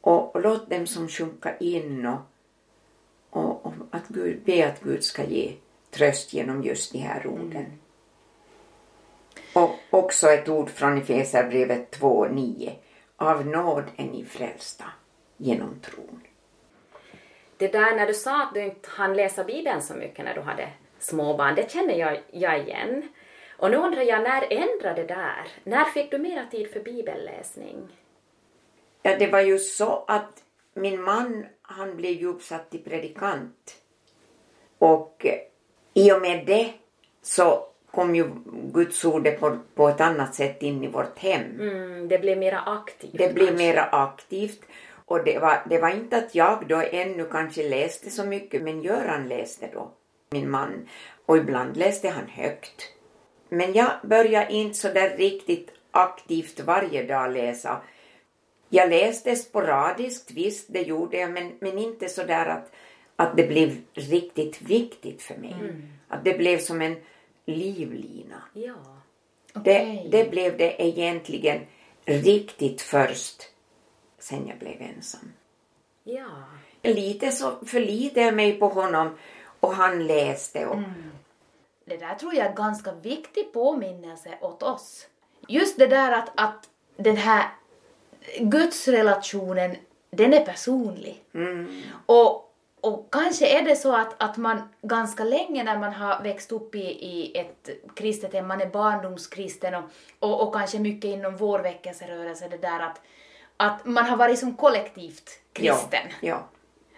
Och, 0.00 0.34
och 0.34 0.42
låt 0.42 0.70
dem 0.70 0.86
som 0.86 1.08
sjunka 1.08 1.56
in 1.56 2.06
och, 2.06 2.20
och, 3.30 3.66
och, 3.66 3.72
att 3.90 4.08
Gud, 4.08 4.42
be 4.44 4.68
att 4.68 4.80
Gud 4.80 5.04
ska 5.04 5.24
ge 5.24 5.52
tröst 5.90 6.32
genom 6.32 6.62
just 6.62 6.92
de 6.92 6.98
här 6.98 7.26
orden. 7.26 7.56
Mm. 7.56 7.78
Och 9.52 9.70
också 9.90 10.28
ett 10.28 10.48
ord 10.48 10.70
från 10.70 10.98
Efesierbrevet 10.98 11.98
2.9. 12.00 12.72
Av 13.16 13.46
nåd 13.46 13.84
är 13.96 14.04
ni 14.04 14.24
frälsta 14.24 14.84
genom 15.36 15.80
tron. 15.80 16.20
Det 17.56 17.72
där 17.72 17.96
när 17.96 18.06
du 18.06 18.14
sa 18.14 18.42
att 18.42 18.54
du 18.54 18.64
inte 18.64 18.88
hann 18.90 19.16
läsa 19.16 19.44
Bibeln 19.44 19.82
så 19.82 19.94
mycket 19.94 20.24
när 20.24 20.34
du 20.34 20.40
hade 20.40 20.68
småbarn, 20.98 21.54
det 21.54 21.70
känner 21.70 21.94
jag, 21.94 22.20
jag 22.30 22.60
igen. 22.60 23.08
Och 23.58 23.70
nu 23.70 23.76
undrar 23.76 24.02
jag, 24.02 24.22
när 24.22 24.52
ändrade 24.52 25.02
det 25.02 25.14
där? 25.14 25.46
När 25.64 25.84
fick 25.84 26.10
du 26.10 26.18
mera 26.18 26.46
tid 26.46 26.72
för 26.72 26.80
bibelläsning? 26.80 27.88
Ja, 29.02 29.16
det 29.18 29.26
var 29.26 29.40
ju 29.40 29.58
så 29.58 30.04
att 30.08 30.42
min 30.74 31.02
man, 31.02 31.46
han 31.62 31.96
blev 31.96 32.12
ju 32.12 32.26
uppsatt 32.26 32.70
till 32.70 32.84
predikant. 32.84 33.76
Och 34.78 35.26
i 35.98 36.12
och 36.12 36.22
med 36.22 36.46
det 36.46 36.72
så 37.22 37.64
kom 37.90 38.14
ju 38.14 38.30
Guds 38.72 39.04
ord 39.04 39.38
på, 39.40 39.58
på 39.74 39.88
ett 39.88 40.00
annat 40.00 40.34
sätt 40.34 40.62
in 40.62 40.84
i 40.84 40.88
vårt 40.88 41.18
hem. 41.18 41.60
Mm, 41.60 42.08
det 42.08 42.18
blev 42.18 42.38
mera 42.38 42.60
aktivt. 42.60 43.18
Det 43.18 43.34
blev 43.34 43.56
mera 43.56 43.84
aktivt. 43.84 44.60
Och 45.04 45.24
det 45.24 45.38
var, 45.38 45.62
det 45.70 45.78
var 45.78 45.90
inte 45.90 46.16
att 46.16 46.34
jag 46.34 46.68
då 46.68 46.82
ännu 46.90 47.24
kanske 47.24 47.68
läste 47.68 48.10
så 48.10 48.24
mycket, 48.24 48.62
men 48.62 48.82
Göran 48.82 49.28
läste 49.28 49.68
då, 49.72 49.90
min 50.30 50.50
man. 50.50 50.88
Och 51.26 51.36
ibland 51.36 51.76
läste 51.76 52.08
han 52.08 52.28
högt. 52.28 52.92
Men 53.48 53.72
jag 53.72 53.90
började 54.02 54.52
inte 54.52 54.78
så 54.78 54.88
där 54.88 55.16
riktigt 55.16 55.70
aktivt 55.90 56.60
varje 56.60 57.02
dag 57.02 57.32
läsa. 57.32 57.80
Jag 58.68 58.90
läste 58.90 59.36
sporadiskt, 59.36 60.30
visst 60.30 60.72
det 60.72 60.82
gjorde 60.82 61.16
jag, 61.16 61.30
men, 61.30 61.52
men 61.60 61.78
inte 61.78 62.08
så 62.08 62.22
där 62.22 62.46
att, 62.46 62.72
att 63.20 63.36
det 63.36 63.46
blev 63.46 63.76
riktigt 63.94 64.62
viktigt 64.62 65.22
för 65.22 65.36
mig. 65.36 65.52
Mm. 65.52 65.88
Att 66.08 66.24
det 66.24 66.38
blev 66.38 66.58
som 66.58 66.82
en 66.82 66.96
livlina. 67.46 68.42
Ja. 68.52 68.74
Okay. 69.54 69.62
Det, 69.62 70.08
det 70.10 70.30
blev 70.30 70.56
det 70.58 70.82
egentligen 70.82 71.66
riktigt 72.04 72.80
först 72.80 73.42
sen 74.18 74.48
jag 74.48 74.58
blev 74.58 74.82
ensam. 74.82 75.32
Ja. 76.04 76.28
Lite 76.82 77.32
så 77.32 77.56
förlitade 77.66 78.26
jag 78.26 78.34
mig 78.34 78.58
på 78.58 78.68
honom 78.68 79.18
och 79.60 79.74
han 79.74 80.06
läste. 80.06 80.66
Och... 80.66 80.76
Mm. 80.76 81.10
Det 81.84 81.96
där 81.96 82.14
tror 82.14 82.34
jag 82.34 82.44
är 82.44 82.50
en 82.50 82.56
ganska 82.56 82.92
viktig 82.92 83.52
påminnelse 83.52 84.38
åt 84.40 84.62
oss. 84.62 85.06
Just 85.48 85.78
det 85.78 85.86
där 85.86 86.12
att, 86.12 86.30
att 86.34 86.68
den 86.96 87.16
här 87.16 87.44
gudsrelationen, 88.40 89.76
den 90.10 90.34
är 90.34 90.44
personlig. 90.44 91.24
Mm. 91.34 91.82
Och 92.06 92.47
och 92.80 93.08
kanske 93.12 93.58
är 93.58 93.62
det 93.62 93.76
så 93.76 93.96
att, 93.96 94.22
att 94.22 94.36
man 94.36 94.68
ganska 94.82 95.24
länge 95.24 95.64
när 95.64 95.78
man 95.78 95.92
har 95.92 96.22
växt 96.22 96.52
upp 96.52 96.74
i, 96.74 96.78
i 96.88 97.38
ett 97.38 97.68
kristet 97.96 98.32
hem, 98.32 98.46
man 98.48 98.60
är 98.60 98.66
barndomskristen 98.66 99.74
och, 99.74 99.84
och, 100.18 100.46
och 100.48 100.54
kanske 100.54 100.78
mycket 100.78 101.08
inom 101.08 101.36
vår 101.36 101.58
väckelserörelse 101.58 102.48
det 102.48 102.56
där 102.56 102.80
att, 102.80 103.00
att 103.56 103.84
man 103.86 104.04
har 104.04 104.16
varit 104.16 104.38
som 104.38 104.56
kollektivt 104.56 105.30
kristen. 105.52 106.02
Ja, 106.20 106.28
ja. 106.28 106.48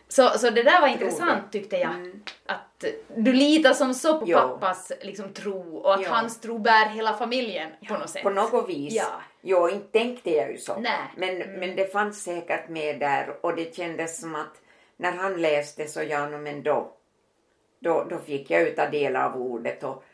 Så, 0.09 0.39
så 0.39 0.51
det 0.51 0.63
där 0.63 0.81
var 0.81 0.89
intressant 0.89 1.53
tyckte 1.53 1.77
jag. 1.77 2.21
Att 2.47 2.85
du 3.17 3.33
litar 3.33 3.73
som 3.73 3.95
så 3.95 4.21
på 4.21 4.25
Jo. 4.29 4.39
pappas 4.39 4.93
liksom, 5.03 5.33
tro 5.33 5.77
och 5.77 5.95
att 5.95 6.03
Ja. 6.03 6.09
hans 6.11 6.41
tro 6.41 6.59
bär 6.59 6.87
hela 6.89 7.13
familjen 7.17 7.71
på 7.89 7.95
något 7.95 8.11
sätt. 8.11 8.23
På 8.23 8.31
något 8.31 8.69
vis. 8.69 8.95
Ja. 8.95 9.21
Jo, 9.43 9.69
inte 9.69 9.99
tänkte 9.99 10.31
jag 10.31 10.51
ju 10.53 10.59
så. 10.59 10.77
Nej. 10.77 11.01
Men, 11.17 11.39
men 11.39 11.77
det 11.77 11.93
fanns 11.93 12.23
säkert 12.23 12.69
med 12.69 13.01
där 13.01 13.37
och 13.41 13.57
det 13.57 13.77
kändes 13.77 14.21
som 14.21 14.35
att 14.35 14.61
när 15.01 15.13
han 15.13 15.41
läste 15.41 15.87
så 15.87 16.03
ja, 16.03 16.29
men 16.29 16.63
då, 16.63 16.93
då, 17.81 18.05
då 18.11 18.19
fick 18.19 18.51
jag 18.51 18.63
ju 18.63 18.71
ta 18.71 18.87
del 18.89 19.17
av 19.17 19.37
ordet 19.43 19.85
och, 19.85 20.05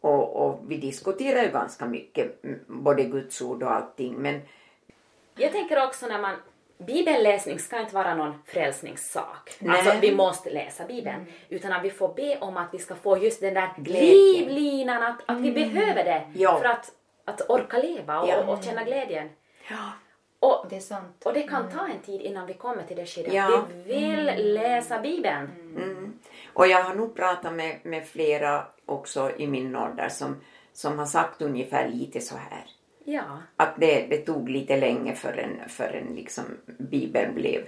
och, 0.00 0.36
och 0.46 0.60
vi 0.68 0.76
diskuterade 0.76 1.46
ju 1.46 1.52
ganska 1.52 1.86
mycket, 1.86 2.44
mm, 2.44 2.60
både 2.66 3.02
Guds 3.04 3.42
ord 3.42 3.62
och 3.62 3.70
allting. 3.72 4.14
Men 4.14 4.40
Jag 5.36 5.52
tänker 5.52 5.84
också 5.84 6.06
när 6.06 6.20
man 6.20 6.36
Bibelläsning 6.78 7.58
ska 7.58 7.80
inte 7.80 7.94
vara 7.94 8.14
någon 8.14 8.42
frälsningssak. 8.46 9.56
Nej. 9.58 9.78
Alltså 9.78 10.00
vi 10.00 10.14
måste 10.16 10.50
läsa 10.50 10.84
Bibeln. 10.86 11.26
Utan 11.48 11.72
att 11.72 11.84
vi 11.84 11.90
får 11.90 12.14
be 12.14 12.38
om 12.40 12.56
att 12.56 12.68
vi 12.74 12.78
ska 12.78 12.94
få 12.94 13.18
just 13.18 13.40
den 13.40 13.54
där 13.54 13.68
Glädjen. 13.76 14.14
livlinan, 14.14 15.02
att, 15.02 15.20
att 15.26 15.40
vi 15.40 15.52
behöver 15.52 16.04
det 16.04 16.22
Ja. 16.34 16.58
för 16.58 16.64
att, 16.64 16.92
att 17.24 17.50
orka 17.50 17.78
leva 17.78 18.20
och, 18.20 18.28
Ja. 18.28 18.44
och 18.52 18.64
känna 18.64 18.84
glädjen. 18.84 19.28
ja, 19.70 19.92
Och, 20.46 20.66
Det 20.70 20.76
är 20.76 20.80
sant. 20.80 21.22
och 21.24 21.32
det 21.34 21.42
kan 21.42 21.70
ta 21.70 21.88
en 21.88 22.00
tid 22.00 22.20
innan 22.20 22.46
vi 22.46 22.54
kommer 22.54 22.82
till 22.82 22.96
det 22.96 23.06
skedet. 23.06 23.32
Ja. 23.32 23.66
Vi 23.84 24.06
vill 24.06 24.54
läsa 24.54 25.00
Bibeln. 25.00 25.50
Mm. 25.76 26.18
Och 26.52 26.66
jag 26.66 26.84
har 26.84 26.94
nog 26.94 27.16
pratat 27.16 27.52
med, 27.52 27.78
med 27.82 28.06
flera 28.06 28.66
också 28.86 29.30
i 29.36 29.46
min 29.46 29.76
ålder 29.76 30.08
som, 30.08 30.36
som 30.72 30.98
har 30.98 31.06
sagt 31.06 31.42
ungefär 31.42 31.88
lite 31.88 32.20
så 32.20 32.36
här. 32.36 32.64
Ja. 33.04 33.38
Att 33.56 33.74
det, 33.76 34.06
det 34.10 34.16
tog 34.16 34.48
lite 34.48 34.76
länge 34.76 35.14
förrän, 35.14 35.68
förrän 35.68 36.14
liksom 36.14 36.44
Bibeln 36.78 37.34
blev 37.34 37.66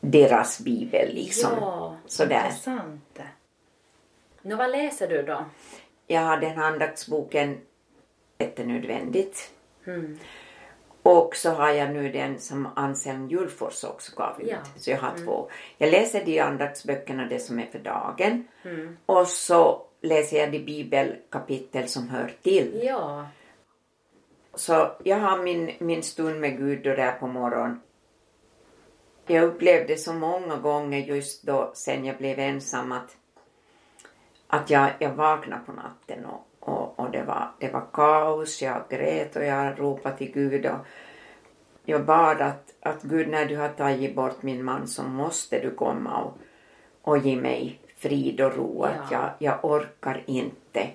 deras 0.00 0.60
bibel 0.60 1.14
liksom. 1.14 1.50
Ja, 1.60 1.96
Sådär. 2.06 2.44
Intressant. 2.44 3.20
Nå, 4.42 4.56
vad 4.56 4.70
läser 4.70 5.08
du 5.08 5.22
då? 5.22 5.44
Jag 6.06 6.20
har 6.20 6.36
den 6.36 6.50
här 6.50 6.64
andaktsboken 6.64 7.60
Jättenödvändigt. 8.38 9.50
Mm. 9.86 10.18
Och 11.02 11.36
så 11.36 11.50
har 11.50 11.70
jag 11.70 11.90
nu 11.90 12.12
den 12.12 12.38
som 12.38 12.68
Anselm 12.76 13.28
Julfors 13.28 13.84
också 13.84 14.16
gav 14.16 14.42
ut. 14.42 14.48
Ja. 14.50 14.58
Så 14.76 14.90
jag 14.90 14.98
har 14.98 15.16
två. 15.24 15.50
Jag 15.78 15.90
läser 15.90 16.24
de 16.24 16.40
andaktsböckerna, 16.40 17.26
det 17.26 17.38
som 17.38 17.58
är 17.58 17.66
för 17.66 17.78
dagen. 17.78 18.48
Mm. 18.62 18.96
Och 19.06 19.26
så 19.26 19.82
läser 20.00 20.36
jag 20.36 20.52
de 20.52 20.58
bibelkapitel 20.58 21.88
som 21.88 22.08
hör 22.08 22.32
till. 22.42 22.80
Ja. 22.82 23.26
Så 24.54 24.90
jag 25.04 25.16
har 25.16 25.42
min, 25.42 25.70
min 25.78 26.02
stund 26.02 26.40
med 26.40 26.58
Gud 26.58 26.84
då 26.84 26.94
där 26.94 27.12
på 27.12 27.26
morgonen. 27.26 27.80
Jag 29.26 29.44
upplevde 29.44 29.96
så 29.96 30.12
många 30.12 30.56
gånger 30.56 30.98
just 30.98 31.42
då 31.42 31.70
sen 31.74 32.04
jag 32.04 32.16
blev 32.16 32.38
ensam 32.38 32.92
att, 32.92 33.16
att 34.46 34.70
jag, 34.70 34.90
jag 34.98 35.14
vaknade 35.14 35.62
på 35.66 35.72
natten 35.72 36.24
och, 36.24 36.49
och, 36.60 37.00
och 37.00 37.10
det, 37.10 37.22
var, 37.22 37.50
det 37.58 37.72
var 37.72 37.86
kaos. 37.92 38.62
Jag 38.62 38.82
grät 38.90 39.36
och 39.36 39.44
jag 39.44 39.80
ropade 39.80 40.16
till 40.16 40.32
Gud 40.32 40.66
och 40.66 40.78
jag 41.84 42.04
bad 42.04 42.40
att, 42.40 42.74
att 42.80 43.02
Gud 43.02 43.28
när 43.28 43.46
du 43.46 43.56
har 43.56 43.68
tagit 43.68 44.16
bort 44.16 44.42
min 44.42 44.64
man 44.64 44.88
så 44.88 45.02
måste 45.02 45.60
du 45.60 45.70
komma 45.70 46.22
och, 46.22 46.38
och 47.02 47.18
ge 47.18 47.36
mig 47.36 47.80
frid 47.96 48.40
och 48.40 48.56
ro. 48.56 48.82
Att 48.82 48.92
Ja. 49.10 49.18
jag, 49.38 49.52
jag 49.52 49.64
orkar 49.64 50.22
inte. 50.26 50.90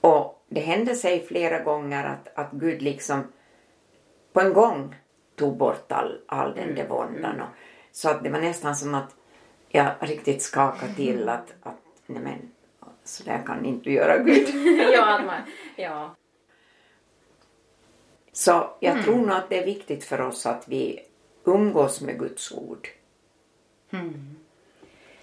Och 0.00 0.44
det 0.48 0.60
hände 0.60 0.94
sig 0.94 1.26
flera 1.26 1.58
gånger 1.62 2.04
att, 2.04 2.38
att 2.38 2.50
Gud 2.50 2.82
liksom 2.82 3.32
på 4.32 4.40
en 4.40 4.52
gång 4.52 4.94
tog 5.36 5.56
bort 5.56 5.92
all, 5.92 6.20
all 6.26 6.54
den 6.54 6.74
där 6.74 6.88
våndan. 6.88 7.40
Och, 7.40 7.48
så 7.92 8.10
att 8.10 8.24
det 8.24 8.30
var 8.30 8.40
nästan 8.40 8.76
som 8.76 8.94
att 8.94 9.16
jag 9.68 9.90
riktigt 10.00 10.42
skakade 10.42 10.94
till 10.94 11.28
att, 11.28 11.54
att 11.62 11.82
nej 12.06 12.22
men, 12.22 12.52
så 13.08 13.24
där 13.24 13.42
kan 13.46 13.64
inte 13.64 13.90
göra 13.90 14.18
Gud. 14.18 14.48
ja, 14.92 15.20
man, 15.26 15.40
ja. 15.76 16.14
Så 18.32 18.70
jag 18.80 19.04
tror 19.04 19.16
nog 19.16 19.30
att 19.30 19.48
det 19.48 19.58
är 19.58 19.64
viktigt 19.64 20.04
för 20.04 20.20
oss 20.20 20.46
att 20.46 20.68
vi 20.68 21.00
umgås 21.44 22.00
med 22.00 22.18
Guds 22.18 22.52
ord. 22.52 22.88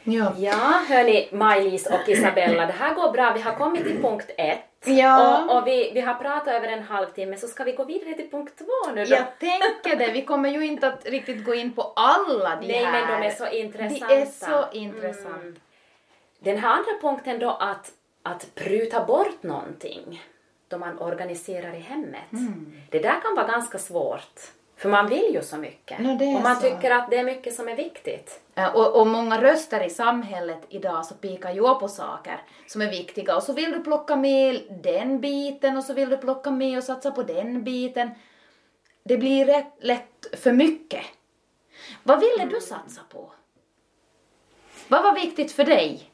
Ja. 0.03 0.33
Ja, 0.37 0.83
hörni, 0.89 1.29
Maj-Lis 1.31 1.87
och 1.87 2.09
Isabella, 2.09 2.65
det 2.65 2.73
här 2.73 2.95
går 2.95 3.11
bra. 3.11 3.33
Vi 3.33 3.41
har 3.41 3.55
kommit 3.55 3.83
till 3.83 4.01
punkt 4.01 4.31
ett. 4.37 4.59
Ja. 4.85 5.43
Och, 5.43 5.57
och 5.57 5.67
vi, 5.67 5.91
vi 5.93 6.01
har 6.01 6.13
pratat 6.13 6.47
över 6.47 6.67
en 6.67 6.83
halvtimme, 6.83 7.37
så 7.37 7.47
ska 7.47 7.63
vi 7.63 7.71
gå 7.71 7.83
vidare 7.83 8.13
till 8.13 8.29
punkt 8.31 8.53
två 8.57 8.91
nu 8.95 9.05
då? 9.05 9.15
Jag 9.15 9.39
tänker 9.39 9.97
det. 9.97 10.11
Vi 10.11 10.25
kommer 10.25 10.49
ju 10.49 10.65
inte 10.65 10.87
att 10.87 11.05
riktigt 11.05 11.45
gå 11.45 11.53
in 11.53 11.73
på 11.73 11.81
alla 11.95 12.55
de 12.55 12.67
Nej, 12.67 12.83
här. 12.83 12.91
men 12.91 13.21
de 13.21 13.27
är 13.27 13.31
så 13.31 13.47
intressanta. 13.47 14.07
De 14.07 14.21
är 14.21 14.25
så 14.25 14.65
intressanta. 14.73 15.39
Mm. 15.39 15.55
Den 16.45 16.57
här 16.57 16.69
andra 16.69 16.91
punkten 17.01 17.39
då, 17.39 17.49
att, 17.49 17.91
att 18.23 18.55
pruta 18.55 19.05
bort 19.05 19.43
någonting 19.43 20.23
då 20.67 20.77
man 20.77 20.99
organiserar 20.99 21.75
i 21.75 21.79
hemmet. 21.79 22.31
Mm. 22.33 22.81
Det 22.89 22.99
där 22.99 23.21
kan 23.21 23.35
vara 23.35 23.47
ganska 23.47 23.77
svårt. 23.77 24.39
För 24.77 24.89
man 24.89 25.09
vill 25.09 25.33
ju 25.33 25.41
så 25.41 25.57
mycket. 25.57 25.99
Är 25.99 26.35
och 26.35 26.41
man 26.41 26.55
så. 26.55 26.61
tycker 26.61 26.91
att 26.91 27.09
det 27.09 27.17
är 27.17 27.23
mycket 27.23 27.55
som 27.55 27.69
är 27.69 27.75
viktigt. 27.75 28.41
Och, 28.73 28.99
och 29.01 29.07
många 29.07 29.41
röster 29.41 29.85
i 29.85 29.89
samhället 29.89 30.61
idag 30.69 31.05
så 31.05 31.15
pikar 31.15 31.53
ju 31.53 31.61
på 31.61 31.87
saker 31.87 32.41
som 32.67 32.81
är 32.81 32.89
viktiga 32.89 33.35
och 33.35 33.43
så 33.43 33.53
vill 33.53 33.71
du 33.71 33.83
plocka 33.83 34.15
med 34.15 34.61
den 34.83 35.21
biten 35.21 35.77
och 35.77 35.83
så 35.83 35.93
vill 35.93 36.09
du 36.09 36.17
plocka 36.17 36.51
med 36.51 36.77
och 36.77 36.83
satsa 36.83 37.11
på 37.11 37.23
den 37.23 37.63
biten. 37.63 38.09
Det 39.03 39.17
blir 39.17 39.45
rätt 39.45 39.73
lätt 39.79 40.27
för 40.33 40.51
mycket. 40.51 41.05
Vad 42.03 42.19
ville 42.19 42.45
du 42.45 42.61
satsa 42.61 43.01
på? 43.09 43.31
Vad 44.87 45.03
var 45.03 45.15
viktigt 45.15 45.51
för 45.51 45.65
dig 45.65 46.11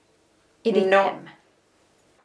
i 0.63 0.71
ditt 0.71 0.87
Nå. 0.87 0.97
hem? 0.97 1.29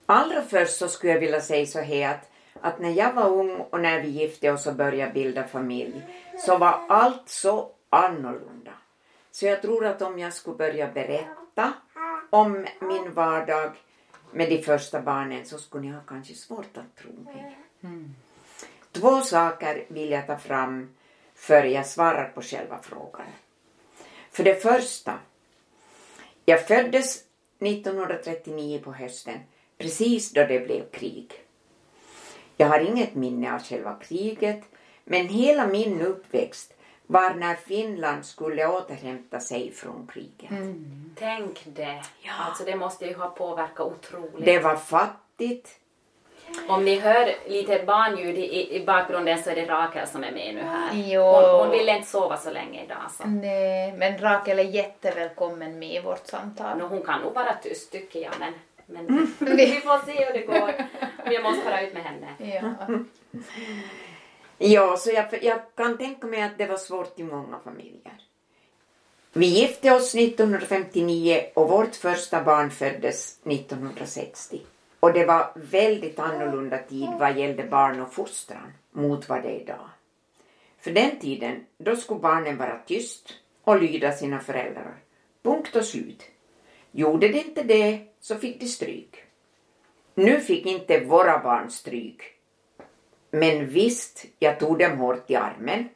Allra 0.06 0.42
först 0.42 0.76
så 0.76 0.88
skulle 0.88 1.12
jag 1.12 1.20
vilja 1.20 1.40
säga 1.40 1.66
så 1.66 1.80
här 1.80 2.14
att, 2.14 2.30
att 2.60 2.80
när 2.80 2.90
jag 2.90 3.12
var 3.12 3.28
ung 3.28 3.56
och 3.56 3.80
när 3.80 4.00
vi 4.00 4.08
gifte 4.08 4.50
oss 4.50 4.66
och 4.66 4.74
började 4.74 5.12
bilda 5.12 5.48
familj 5.48 6.02
så 6.38 6.58
var 6.58 6.84
allt 6.88 7.28
så 7.28 7.70
annorlunda. 7.90 8.72
Så 9.30 9.46
jag 9.46 9.62
tror 9.62 9.86
att 9.86 10.02
om 10.02 10.18
jag 10.18 10.32
skulle 10.32 10.56
börja 10.56 10.88
berätta 10.88 11.72
om 12.30 12.66
min 12.80 13.12
vardag 13.14 13.72
med 14.30 14.48
de 14.48 14.62
första 14.62 15.00
barnen 15.00 15.46
så 15.46 15.58
skulle 15.58 15.86
ni 15.86 15.92
ha 15.92 16.00
kanske 16.00 16.34
svårt 16.34 16.76
att 16.76 16.96
tro 16.96 17.12
mig. 17.12 17.58
Två 18.92 19.20
saker 19.20 19.84
vill 19.88 20.10
jag 20.10 20.26
ta 20.26 20.36
fram 20.38 20.94
före 21.34 21.68
jag 21.68 21.86
svarar 21.86 22.28
på 22.34 22.42
själva 22.42 22.78
frågan. 22.82 23.26
För 24.30 24.44
det 24.44 24.62
första, 24.62 25.18
jag 26.44 26.66
föddes 26.66 27.25
1939 27.58 28.80
på 28.84 28.92
hösten, 28.92 29.38
precis 29.78 30.32
då 30.32 30.44
det 30.44 30.60
blev 30.60 30.90
krig. 30.90 31.32
Jag 32.56 32.66
har 32.66 32.80
inget 32.80 33.14
minne 33.14 33.54
av 33.54 33.62
själva 33.62 33.94
kriget, 33.94 34.64
men 35.04 35.28
hela 35.28 35.66
min 35.66 36.00
uppväxt 36.00 36.72
var 37.06 37.34
när 37.34 37.54
Finland 37.54 38.26
skulle 38.26 38.66
återhämta 38.66 39.40
sig 39.40 39.72
från 39.72 40.06
kriget. 40.06 40.50
Tänk 41.14 41.62
det. 41.64 42.02
Alltså 42.38 42.64
det 42.64 42.76
måste 42.76 43.06
ju 43.06 43.14
ha 43.14 43.30
påverkat 43.30 43.86
otroligt. 43.86 44.44
Det 44.44 44.58
var 44.58 44.76
fattigt. 44.76 45.80
Om 46.68 46.84
ni 46.84 46.98
hör 46.98 47.34
lite 47.46 47.84
barnljud 47.86 48.38
i, 48.38 48.76
i 48.76 48.84
bakgrunden 48.86 49.42
så 49.42 49.50
är 49.50 49.54
det 49.54 49.66
Rakel 49.66 50.06
som 50.06 50.24
är 50.24 50.32
med 50.32 50.54
nu 50.54 50.60
här. 50.60 50.90
Jo. 50.94 51.22
Hon, 51.22 51.60
hon 51.60 51.70
ville 51.70 51.96
inte 51.96 52.08
sova 52.08 52.36
så 52.36 52.50
länge 52.50 52.84
idag. 52.84 53.10
Så. 53.16 53.26
Nej, 53.26 53.92
men 53.92 54.18
Rakel 54.18 54.58
är 54.58 54.62
jättevälkommen 54.62 55.78
med 55.78 55.94
i 55.94 56.00
vårt 56.00 56.26
samtal. 56.26 56.78
Nå, 56.78 56.86
hon 56.86 57.02
kan 57.02 57.20
nog 57.20 57.34
vara 57.34 57.54
tyst 57.62 57.92
tycker 57.92 58.20
jag 58.20 58.32
men, 58.38 58.52
men 58.86 59.06
vi 59.56 59.72
får 59.72 60.06
se 60.06 60.24
hur 60.24 60.32
det 60.32 60.46
går. 60.46 60.72
Vi 61.30 61.42
måste 61.42 61.62
fara 61.62 61.80
ut 61.80 61.94
med 61.94 62.02
henne. 62.02 62.26
Ja. 62.60 62.98
Ja, 64.58 64.96
så 64.96 65.10
jag, 65.10 65.42
jag 65.42 65.58
kan 65.74 65.98
tänka 65.98 66.26
mig 66.26 66.42
att 66.42 66.58
det 66.58 66.66
var 66.66 66.76
svårt 66.76 67.20
i 67.20 67.22
många 67.22 67.58
familjer. 67.64 68.12
Vi 69.32 69.46
gifte 69.46 69.92
oss 69.92 70.14
1959 70.14 71.42
och 71.54 71.68
vårt 71.68 71.96
första 71.96 72.42
barn 72.42 72.70
föddes 72.70 73.38
1960. 73.46 74.60
Och 75.00 75.12
det 75.12 75.24
var 75.24 75.52
väldigt 75.54 76.18
annorlunda 76.18 76.78
tid 76.78 77.08
vad 77.18 77.38
gällde 77.38 77.62
barn 77.62 78.00
och 78.00 78.12
fostran 78.12 78.72
mot 78.90 79.28
vad 79.28 79.42
det 79.42 79.48
är 79.48 79.60
idag. 79.60 79.88
För 80.78 80.90
den 80.90 81.18
tiden, 81.18 81.66
då 81.78 81.96
skulle 81.96 82.20
barnen 82.20 82.56
vara 82.56 82.78
tyst 82.86 83.34
och 83.64 83.82
lyda 83.82 84.12
sina 84.12 84.40
föräldrar. 84.40 84.94
Punkt 85.42 85.76
och 85.76 85.84
slut. 85.84 86.22
Gjorde 86.90 87.28
de 87.28 87.38
inte 87.38 87.62
det 87.62 88.00
så 88.20 88.36
fick 88.36 88.60
de 88.60 88.66
stryk. 88.66 89.16
Nu 90.14 90.40
fick 90.40 90.66
inte 90.66 91.00
våra 91.00 91.38
barn 91.38 91.70
stryk. 91.70 92.22
Men 93.30 93.66
visst, 93.66 94.26
jag 94.38 94.60
tog 94.60 94.78
dem 94.78 94.98
hårt 94.98 95.30
i 95.30 95.36
armen. 95.36 95.88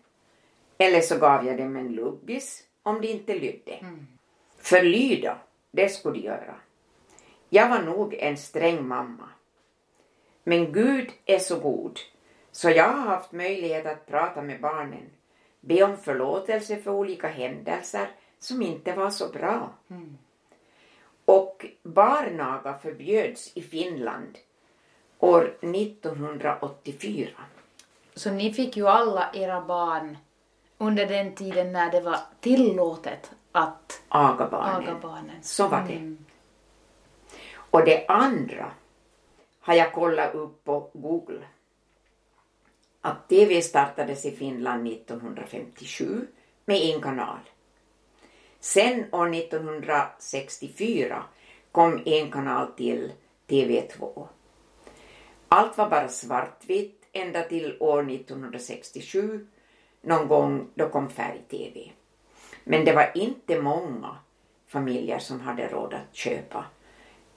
Eller 0.79 1.01
så 1.01 1.19
gav 1.19 1.47
jag 1.47 1.59
dem 1.59 1.77
en 1.77 1.93
luggis 1.93 2.63
om 2.83 3.01
de 3.01 3.09
inte 3.09 3.35
lydde. 3.35 3.79
För 4.59 4.83
lyda, 4.83 5.39
det 5.71 5.89
skulle 5.89 6.19
de 6.19 6.27
göra. 6.27 6.55
Jag 7.53 7.69
var 7.69 7.83
nog 7.83 8.15
en 8.15 8.37
sträng 8.37 8.89
mamma. 8.89 9.29
Men 10.45 10.73
Gud 10.73 11.11
är 11.27 11.39
så 11.39 11.59
god, 11.59 11.99
så 12.53 12.71
jag 12.71 12.89
har 12.89 13.07
haft 13.07 13.33
möjlighet 13.33 13.87
att 13.87 14.07
prata 14.07 14.43
med 14.43 14.61
barnen, 14.61 15.11
be 15.61 15.83
om 15.83 15.97
förlåtelse 15.97 16.77
för 16.77 16.91
olika 16.91 17.29
händelser 17.29 18.09
som 18.39 18.63
inte 18.63 18.93
var 18.93 19.11
så 19.11 19.29
bra. 19.29 19.71
Och 21.25 21.67
barnaga 21.83 22.79
förbjöds 22.79 23.57
i 23.57 23.63
Finland 23.63 24.39
år 25.19 25.57
1984. 25.61 27.31
Så 28.15 28.31
ni 28.31 28.53
fick 28.53 28.77
ju 28.77 28.89
alla 28.89 29.31
era 29.35 29.61
barn 29.61 30.19
under 30.79 31.07
den 31.07 31.35
tiden 31.35 31.73
när 31.73 31.91
det 31.93 32.01
var 32.01 32.19
tillåtet 32.41 33.31
att 33.53 34.03
Aga 34.09 34.49
barnen. 34.51 34.89
aga 34.89 34.99
barnen. 35.03 35.43
Så 35.43 35.69
var 35.69 35.85
det. 35.89 36.17
Och 37.71 37.85
det 37.85 38.07
andra 38.07 38.73
har 39.61 39.75
jag 39.75 39.93
kollat 39.93 40.35
upp 40.35 40.65
på 40.65 40.91
Google. 40.93 41.45
Att 43.01 43.29
TV 43.29 43.63
startades 43.63 44.25
i 44.25 44.31
Finland 44.31 44.89
1957 44.89 46.27
med 46.65 46.77
en 46.77 47.03
kanal. 47.03 47.39
Sen 48.61 49.05
år 49.13 49.35
1964 49.35 51.23
kom 51.73 52.03
en 52.05 52.31
kanal 52.31 52.67
till 52.77 53.13
TV2. 53.49 54.27
Allt 55.49 55.79
var 55.79 55.91
bara 55.91 56.09
svartvitt 56.09 57.09
ända 57.13 57.43
till 57.43 57.77
år 57.81 58.11
1967. 58.11 59.47
Någon 60.01 60.29
gång 60.29 60.67
då 60.75 60.89
kom 60.89 61.11
färg-TV. 61.11 61.91
Men 62.65 62.85
det 62.85 62.93
var 62.93 63.11
inte 63.15 63.61
många 63.61 64.17
familjer 64.67 65.19
som 65.19 65.41
hade 65.41 65.69
råd 65.69 65.95
att 65.95 66.17
köpa 66.17 66.65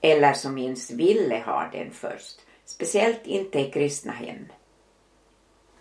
eller 0.04 0.32
som 0.32 0.58
ens 0.58 0.90
ville 0.90 1.38
ha 1.38 1.68
den 1.72 1.90
först. 1.90 2.40
Speciellt 2.64 3.26
inte 3.26 3.60
i 3.60 3.70
kristna 3.70 4.12
hem. 4.12 4.46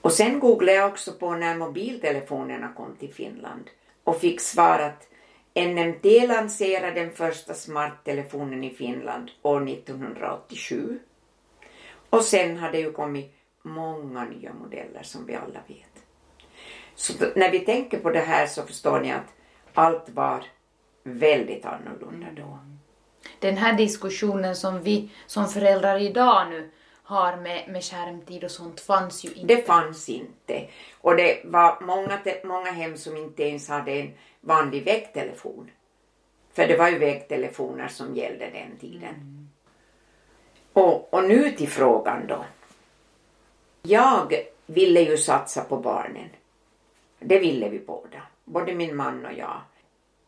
Och 0.01 0.11
sen 0.11 0.39
googlade 0.39 0.77
jag 0.77 0.91
också 0.91 1.11
på 1.13 1.35
när 1.35 1.55
mobiltelefonerna 1.55 2.73
kom 2.73 2.95
till 2.95 3.13
Finland 3.13 3.69
och 4.03 4.19
fick 4.19 4.41
svar 4.41 4.79
att 4.79 5.07
NMT 5.55 6.27
lanserade 6.27 7.01
den 7.01 7.11
första 7.11 7.53
smarttelefonen 7.53 8.63
i 8.63 8.69
Finland 8.69 9.31
år 9.41 9.69
1987. 9.69 10.99
Och 12.09 12.21
sen 12.21 12.57
har 12.57 12.71
det 12.71 12.79
ju 12.79 12.91
kommit 12.91 13.35
många 13.61 14.25
nya 14.25 14.53
modeller 14.53 15.03
som 15.03 15.25
vi 15.25 15.35
alla 15.35 15.59
vet. 15.67 16.03
Så 16.95 17.13
när 17.35 17.51
vi 17.51 17.59
tänker 17.59 17.99
på 17.99 18.09
det 18.09 18.19
här 18.19 18.47
så 18.47 18.63
förstår 18.63 18.99
ni 18.99 19.11
att 19.11 19.33
allt 19.73 20.09
var 20.09 20.45
väldigt 21.03 21.65
annorlunda 21.65 22.27
då. 22.35 22.59
Den 23.43 23.57
här 23.57 23.73
diskussionen 23.73 24.55
som 24.55 24.81
vi 24.81 25.09
som 25.25 25.47
föräldrar 25.47 25.99
idag 25.99 26.49
nu 26.49 26.69
har 27.03 27.37
med, 27.37 27.69
med 27.69 27.83
skärmtid 27.83 28.43
och 28.43 28.51
sånt 28.51 28.81
fanns 28.81 29.25
ju 29.25 29.29
inte. 29.29 29.55
Det 29.55 29.67
fanns 29.67 30.09
inte. 30.09 30.67
Och 31.01 31.15
det 31.15 31.41
var 31.45 31.81
många, 31.81 32.19
många 32.43 32.71
hem 32.71 32.97
som 32.97 33.17
inte 33.17 33.43
ens 33.43 33.69
hade 33.69 33.91
en 33.91 34.13
vanlig 34.41 34.85
väggtelefon. 34.85 35.71
För 36.53 36.67
det 36.67 36.77
var 36.77 36.89
ju 36.89 36.97
väggtelefoner 36.97 37.87
som 37.87 38.15
gällde 38.15 38.49
den 38.49 38.77
tiden. 38.79 39.49
Och, 40.73 41.13
och 41.13 41.23
nu 41.23 41.51
till 41.51 41.69
frågan 41.69 42.27
då. 42.27 42.45
Jag 43.81 44.33
ville 44.65 45.01
ju 45.01 45.17
satsa 45.17 45.63
på 45.63 45.77
barnen. 45.77 46.29
Det 47.19 47.39
ville 47.39 47.69
vi 47.69 47.79
båda. 47.79 48.21
Både 48.45 48.73
min 48.73 48.95
man 48.95 49.25
och 49.25 49.33
jag. 49.33 49.61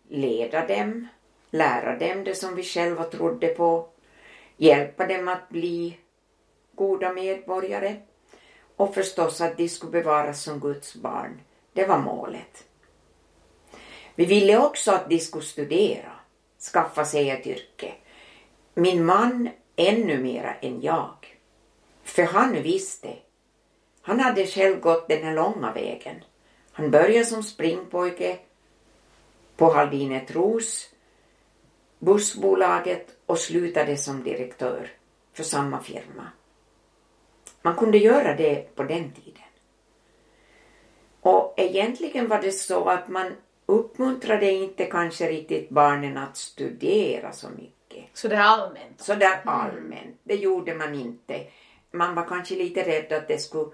Leda 0.08 0.68
dem, 0.68 1.08
lära 1.56 1.98
dem 1.98 2.24
det 2.24 2.36
som 2.36 2.56
vi 2.56 2.64
själva 2.64 3.04
trodde 3.04 3.48
på, 3.48 3.88
hjälpa 4.58 5.08
dem 5.08 5.28
att 5.28 5.50
bli 5.50 5.98
goda 6.76 7.14
medborgare 7.14 7.96
och 8.76 8.94
förstås 8.94 9.42
att 9.42 9.58
de 9.58 9.70
skulle 9.70 9.92
bevaras 9.92 10.44
som 10.44 10.60
Guds 10.60 10.96
barn. 10.96 11.42
Det 11.74 11.86
var 11.86 12.00
målet. 12.00 12.64
Vi 14.16 14.26
ville 14.26 14.58
också 14.58 14.92
att 14.92 15.10
de 15.10 15.20
skulle 15.20 15.44
studera, 15.44 16.12
skaffa 16.74 17.06
sig 17.06 17.30
ett 17.30 17.48
yrke. 17.48 17.94
Min 18.74 19.06
man 19.06 19.50
ännu 19.76 20.18
mera 20.18 20.54
än 20.54 20.82
jag. 20.82 21.38
För 22.04 22.24
han 22.24 22.62
visste. 22.62 23.14
Han 24.02 24.20
hade 24.20 24.48
själv 24.48 24.80
gått 24.80 25.08
den 25.08 25.24
här 25.24 25.34
långa 25.34 25.74
vägen. 25.74 26.16
Han 26.72 26.92
började 26.92 27.26
som 27.26 27.44
springpojke 27.44 28.38
på 29.58 29.74
Haldinet 29.74 30.32
Ros, 30.32 30.90
bussbolaget 32.06 33.18
och 33.26 33.38
slutade 33.40 33.98
som 33.98 34.24
direktör 34.24 34.92
för 35.34 35.44
samma 35.44 35.80
firma. 35.82 36.28
Man 37.62 37.76
kunde 37.76 37.98
göra 37.98 38.36
det 38.36 38.76
på 38.76 38.84
den 38.84 39.12
tiden. 39.12 39.42
Och 41.22 41.54
egentligen 41.58 42.28
var 42.28 42.42
det 42.42 42.52
så 42.52 42.90
att 42.90 43.08
man 43.08 43.32
uppmuntrade 43.66 44.52
inte 44.52 44.86
kanske 44.86 45.30
riktigt 45.30 45.70
barnen 45.70 46.18
att 46.18 46.38
studera 46.38 47.32
så 47.32 47.50
mycket. 47.50 48.06
Så 48.14 48.28
det 48.28 48.36
är 48.36 48.42
allmänt. 48.42 49.02
Så 49.02 49.16
där 49.16 49.42
allmänt. 49.46 50.20
Det 50.24 50.36
gjorde 50.36 50.76
man 50.76 50.96
inte. 50.96 51.48
Man 51.92 52.16
var 52.16 52.26
kanske 52.26 52.56
lite 52.56 52.84
rädd 52.84 53.14
att 53.14 53.28
det 53.28 53.38
skulle 53.38 53.72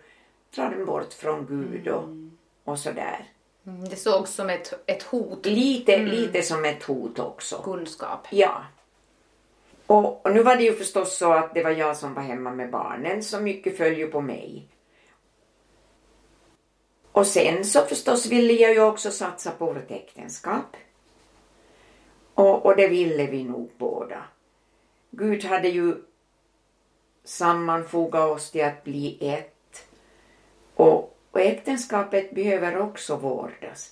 dra 0.56 0.70
dem 0.70 0.86
bort 0.86 1.14
från 1.14 1.46
Gud 1.46 1.88
och, 1.88 2.10
och 2.64 2.80
sådär. 2.80 3.26
Mm, 3.68 3.90
Det 3.90 3.96
sågs 3.96 4.32
som 4.34 4.50
ett, 4.50 4.74
ett 4.86 5.04
hot, 5.04 5.46
Lite, 5.46 5.98
lite 5.98 6.42
som 6.42 6.66
ett 6.66 6.84
hot 6.84 7.20
också. 7.20 7.62
kunskap. 7.64 8.28
Ja. 8.32 8.62
Och, 9.88 10.26
och 10.26 10.34
nu 10.34 10.44
var 10.44 10.56
det 10.56 10.64
ju 10.64 10.74
förstås 10.76 11.18
så 11.18 11.34
att 11.34 11.54
det 11.54 11.64
var 11.64 11.72
jag 11.72 11.98
som 11.98 12.14
var 12.14 12.22
hemma 12.22 12.52
med 12.52 12.70
barnen, 12.72 13.24
så 13.24 13.40
mycket 13.40 13.78
föll 13.78 13.98
ju 13.98 14.08
på 14.08 14.22
mig. 14.22 14.68
Och 17.12 17.28
sen 17.28 17.66
så 17.66 17.82
förstås 17.82 18.26
ville 18.26 18.54
jag 18.54 18.74
ju 18.74 18.82
också 18.82 19.12
satsa 19.12 19.52
på 19.52 19.66
vårt 19.66 19.92
äktenskap. 19.92 20.78
Och, 22.34 22.66
och 22.66 22.76
det 22.76 22.88
ville 22.88 23.26
vi 23.28 23.44
nog 23.44 23.72
båda. 23.78 24.24
Gud 25.10 25.44
hade 25.44 25.68
ju 25.70 25.96
sammanfogat 27.24 28.30
oss 28.30 28.52
till 28.52 28.66
att 28.66 28.84
bli 28.84 29.18
ett. 29.22 29.86
Och, 30.76 31.11
och 31.32 31.42
äktenskapet 31.42 32.32
behöver 32.32 32.78
också 32.78 33.16
vårdas. 33.16 33.92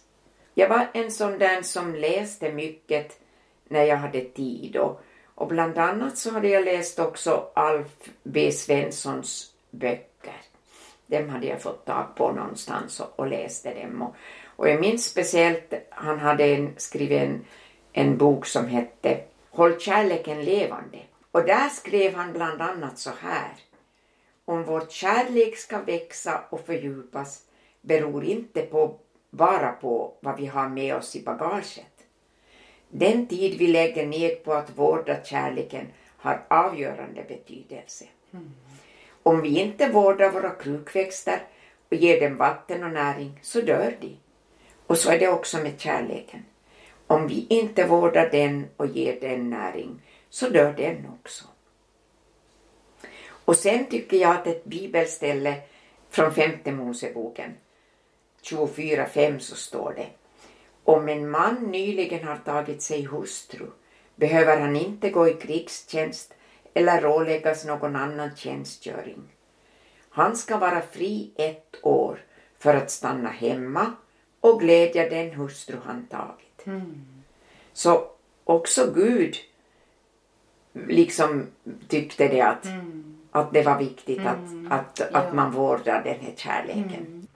Jag 0.53 0.69
var 0.69 0.87
en 0.93 1.11
sån 1.11 1.39
där 1.39 1.61
som 1.61 1.95
läste 1.95 2.51
mycket 2.51 3.19
när 3.67 3.83
jag 3.83 3.97
hade 3.97 4.21
tid 4.21 4.77
och, 4.77 5.01
och 5.35 5.47
bland 5.47 5.77
annat 5.77 6.17
så 6.17 6.31
hade 6.31 6.47
jag 6.47 6.65
läst 6.65 6.99
också 6.99 7.47
Alf 7.53 8.09
B 8.23 8.51
Svenssons 8.51 9.53
böcker. 9.71 10.41
Dem 11.07 11.29
hade 11.29 11.47
jag 11.47 11.61
fått 11.61 11.85
tag 11.85 12.15
på 12.15 12.31
någonstans 12.31 12.99
och, 12.99 13.19
och 13.19 13.27
läste 13.27 13.73
dem. 13.73 14.01
Och, 14.01 14.15
och 14.45 14.69
jag 14.69 14.81
minns 14.81 15.05
speciellt, 15.05 15.73
han 15.89 16.19
hade 16.19 16.43
en, 16.43 16.73
skrivit 16.77 17.21
en, 17.21 17.45
en 17.93 18.17
bok 18.17 18.45
som 18.45 18.67
hette 18.67 19.23
Håll 19.51 19.79
kärleken 19.79 20.45
levande. 20.45 20.99
Och 21.31 21.43
där 21.45 21.69
skrev 21.69 22.15
han 22.15 22.33
bland 22.33 22.61
annat 22.61 22.99
så 22.99 23.11
här. 23.21 23.51
Om 24.49 24.63
vår 24.63 24.83
kärlek 24.89 25.57
ska 25.57 25.81
växa 25.81 26.43
och 26.49 26.65
fördjupas 26.65 27.41
beror 27.81 28.23
inte 28.23 28.61
på, 28.61 28.95
bara 29.29 29.71
på 29.71 30.13
vad 30.19 30.37
vi 30.37 30.45
har 30.45 30.69
med 30.69 30.95
oss 30.95 31.15
i 31.15 31.21
bagaget. 31.21 32.05
Den 32.89 33.27
tid 33.27 33.59
vi 33.59 33.67
lägger 33.67 34.07
ner 34.07 34.35
på 34.35 34.53
att 34.53 34.77
vårda 34.77 35.23
kärleken 35.23 35.87
har 36.17 36.45
avgörande 36.47 37.23
betydelse. 37.27 38.05
Om 39.23 39.41
vi 39.41 39.59
inte 39.59 39.89
vårdar 39.89 40.31
våra 40.31 40.49
krukväxter 40.49 41.39
och 41.89 41.97
ger 41.97 42.21
dem 42.21 42.37
vatten 42.37 42.83
och 42.83 42.91
näring 42.91 43.39
så 43.41 43.61
dör 43.61 43.97
de. 44.01 44.17
Och 44.87 44.97
så 44.97 45.11
är 45.11 45.19
det 45.19 45.27
också 45.27 45.57
med 45.57 45.79
kärleken. 45.79 46.45
Om 47.07 47.27
vi 47.27 47.45
inte 47.49 47.87
vårdar 47.87 48.29
den 48.31 48.65
och 48.77 48.87
ger 48.87 49.19
den 49.21 49.49
näring 49.49 50.01
så 50.29 50.49
dör 50.49 50.73
den 50.73 51.07
också. 51.21 51.45
Och 53.49 53.55
sen 53.55 53.85
tycker 53.85 54.17
jag 54.17 54.35
att 54.35 54.47
ett 54.47 54.65
bibelställe 54.65 55.61
från 56.09 56.33
femte 56.33 56.71
Moseboken 56.71 57.53
24.5 58.43 59.39
så 59.39 59.55
står 59.55 59.93
det 59.93 60.07
Om 60.83 61.09
en 61.09 61.29
man 61.29 61.55
nyligen 61.55 62.27
har 62.27 62.37
tagit 62.37 62.81
sig 62.81 63.03
hustru 63.03 63.65
behöver 64.15 64.59
han 64.59 64.75
inte 64.75 65.09
gå 65.09 65.29
i 65.29 65.33
krigstjänst 65.33 66.33
eller 66.73 67.05
åläggas 67.05 67.65
någon 67.65 67.95
annan 67.95 68.35
tjänstgöring. 68.35 69.21
Han 70.09 70.37
ska 70.37 70.57
vara 70.57 70.81
fri 70.81 71.31
ett 71.35 71.75
år 71.81 72.19
för 72.57 72.73
att 72.73 72.91
stanna 72.91 73.29
hemma 73.29 73.93
och 74.39 74.59
glädja 74.59 75.09
den 75.09 75.31
hustru 75.31 75.77
han 75.85 76.07
tagit. 76.07 76.83
Så 77.73 78.11
också 78.43 78.91
Gud 78.95 79.35
liksom 80.73 81.47
tyckte 81.87 82.27
det 82.27 82.41
att, 82.41 82.65
att 83.31 83.53
det 83.53 83.63
var 83.63 83.77
viktigt 83.77 84.19
att, 84.19 84.71
att, 84.71 85.01
att 85.01 85.25
Ja. 85.27 85.33
man 85.33 85.51
vårdar 85.51 86.03
den 86.03 86.19
här 86.19 86.33
kärleken. 86.35 87.27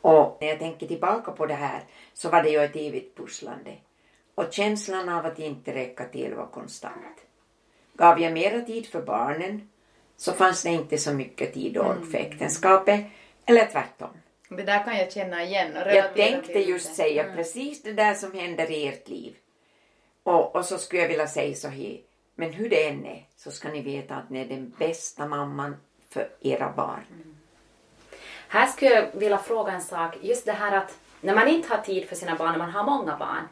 Och 0.00 0.38
när 0.40 0.48
jag 0.48 0.58
tänker 0.58 0.86
tillbaka 0.86 1.32
på 1.32 1.46
det 1.46 1.54
här 1.54 1.80
så 2.14 2.28
var 2.28 2.42
det 2.42 2.50
ju 2.50 2.58
ett 2.64 2.76
evigt 2.76 3.16
pusslande. 3.16 3.76
Och 4.34 4.52
känslan 4.52 5.08
av 5.08 5.26
att 5.26 5.38
inte 5.38 5.74
räcka 5.74 6.04
till 6.04 6.34
var 6.34 6.46
konstant. 6.46 7.16
Gav 7.94 8.20
jag 8.20 8.32
mera 8.32 8.60
tid 8.60 8.86
för 8.86 9.02
barnen 9.02 9.68
så 10.16 10.32
fanns 10.32 10.62
det 10.62 10.70
inte 10.70 10.98
så 10.98 11.12
mycket 11.12 11.54
tid 11.54 11.76
och 11.76 11.86
ork 11.86 12.10
för 12.10 12.18
äktenskapet 12.18 13.04
eller 13.46 13.66
tvärtom. 13.66 14.08
Det 14.48 14.62
där 14.62 14.84
kan 14.84 14.96
jag 14.98 15.12
känna 15.12 15.44
igen 15.44 15.76
och 15.76 15.92
Jag 15.92 16.14
tänkte 16.14 16.58
just 16.58 16.94
säga 16.94 17.32
precis 17.36 17.82
det 17.82 17.92
där 17.92 18.14
som 18.14 18.32
händer 18.32 18.70
i 18.70 18.88
ert 18.88 19.08
liv. 19.08 19.36
Och, 20.22 20.56
och 20.56 20.64
så 20.64 20.78
skulle 20.78 21.02
jag 21.02 21.08
vilja 21.08 21.26
säga 21.26 21.54
så 21.54 21.68
här, 21.68 22.00
men 22.40 22.52
hur 22.52 22.68
det 22.68 22.88
än 22.88 23.06
är 23.06 23.26
så 23.36 23.50
ska 23.50 23.68
ni 23.68 23.82
veta 23.82 24.14
att 24.14 24.30
ni 24.30 24.40
är 24.40 24.44
den 24.44 24.74
bästa 24.78 25.26
mamman 25.26 25.76
för 26.10 26.28
era 26.40 26.72
barn. 26.76 27.04
Här 28.48 28.66
skulle 28.66 28.90
jag 28.90 29.06
vilja 29.12 29.38
fråga 29.38 29.72
en 29.72 29.80
sak. 29.80 30.16
Just 30.22 30.46
det 30.46 30.52
här 30.52 30.76
att 30.76 30.98
när 31.20 31.34
man 31.34 31.48
inte 31.48 31.68
har 31.68 31.82
tid 31.82 32.08
för 32.08 32.16
sina 32.16 32.34
barn, 32.36 32.50
när 32.50 32.58
man 32.58 32.70
har 32.70 32.84
många 32.84 33.16
barn, 33.16 33.48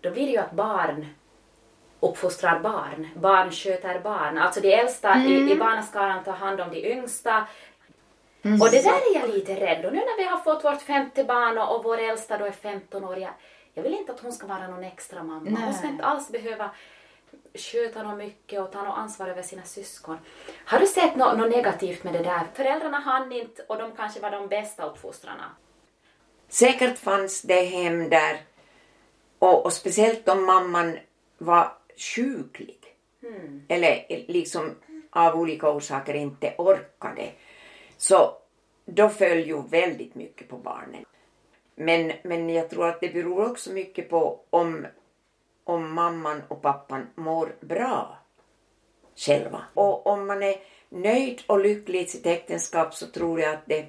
då 0.00 0.10
blir 0.10 0.26
det 0.26 0.32
ju 0.32 0.38
att 0.38 0.52
barn 0.52 1.06
uppfostrar 2.00 2.60
barn. 2.60 3.08
Barn 3.16 3.50
sköter 3.50 4.00
barn. 4.00 4.38
Alltså 4.38 4.60
de 4.60 4.74
äldsta 4.74 5.18
i, 5.18 5.52
i 5.52 5.56
barnaskaran 5.56 6.24
tar 6.24 6.32
hand 6.32 6.60
om 6.60 6.70
de 6.70 6.92
yngsta. 6.92 7.46
Och 8.42 8.70
det 8.70 8.84
där 8.84 9.16
är 9.16 9.20
jag 9.20 9.30
lite 9.30 9.54
rädd 9.54 9.86
Och 9.86 9.92
nu 9.92 9.98
när 9.98 10.18
vi 10.18 10.24
har 10.24 10.38
fått 10.38 10.64
vårt 10.64 10.82
femte 10.82 11.24
barn 11.24 11.58
och, 11.58 11.76
och 11.76 11.84
vår 11.84 11.98
äldsta 11.98 12.38
då 12.38 12.44
är 12.44 12.50
15 12.50 13.04
år, 13.04 13.18
jag, 13.18 13.32
jag 13.74 13.82
vill 13.82 13.94
inte 13.94 14.12
att 14.12 14.20
hon 14.20 14.32
ska 14.32 14.46
vara 14.46 14.68
någon 14.68 14.84
extra 14.84 15.22
mamma. 15.22 15.60
Hon 15.64 15.74
ska 15.74 15.82
Nej. 15.82 15.92
inte 15.92 16.04
alls 16.04 16.28
behöva 16.28 16.70
sköta 17.54 18.02
något 18.02 18.18
mycket 18.18 18.60
och 18.60 18.72
ta 18.72 18.82
något 18.82 18.98
ansvar 18.98 19.28
över 19.28 19.42
sina 19.42 19.62
syskon. 19.62 20.18
Har 20.64 20.78
du 20.78 20.86
sett 20.86 21.16
något, 21.16 21.38
något 21.38 21.50
negativt 21.50 22.04
med 22.04 22.12
det 22.12 22.22
där? 22.22 22.42
Föräldrarna 22.54 22.98
hann 22.98 23.32
inte 23.32 23.62
och 23.62 23.78
de 23.78 23.92
kanske 23.96 24.20
var 24.20 24.30
de 24.30 24.48
bästa 24.48 24.86
uppfostrarna. 24.86 25.50
Säkert 26.48 26.98
fanns 26.98 27.42
det 27.42 27.62
hem 27.62 28.08
där, 28.08 28.40
och, 29.38 29.64
och 29.64 29.72
speciellt 29.72 30.28
om 30.28 30.44
mamman 30.44 30.98
var 31.38 31.72
sjuklig. 31.96 32.78
Eller 33.68 34.04
liksom 34.28 34.74
av 35.10 35.40
olika 35.40 35.70
orsaker 35.70 36.14
inte 36.14 36.54
orkade. 36.58 37.30
Så 37.96 38.36
då 38.84 39.08
föll 39.08 39.38
ju 39.38 39.62
väldigt 39.62 40.14
mycket 40.14 40.48
på 40.48 40.56
barnen. 40.56 41.04
Men, 41.74 42.12
men 42.22 42.50
jag 42.50 42.70
tror 42.70 42.88
att 42.88 43.00
det 43.00 43.08
beror 43.08 43.50
också 43.50 43.72
mycket 43.72 44.10
på 44.10 44.40
om, 44.50 44.86
om 45.68 45.94
mamman 45.94 46.42
och 46.48 46.62
pappan 46.62 47.06
mår 47.14 47.54
bra 47.60 48.18
själva. 49.16 49.60
Och 49.74 50.06
om 50.06 50.26
man 50.26 50.42
är 50.42 50.54
nöjd 50.88 51.42
och 51.46 51.60
lycklig 51.60 52.00
i 52.00 52.06
sitt 52.06 52.26
äktenskap 52.26 52.94
så 52.94 53.06
tror 53.06 53.40
jag 53.40 53.54
att 53.54 53.66
det 53.66 53.86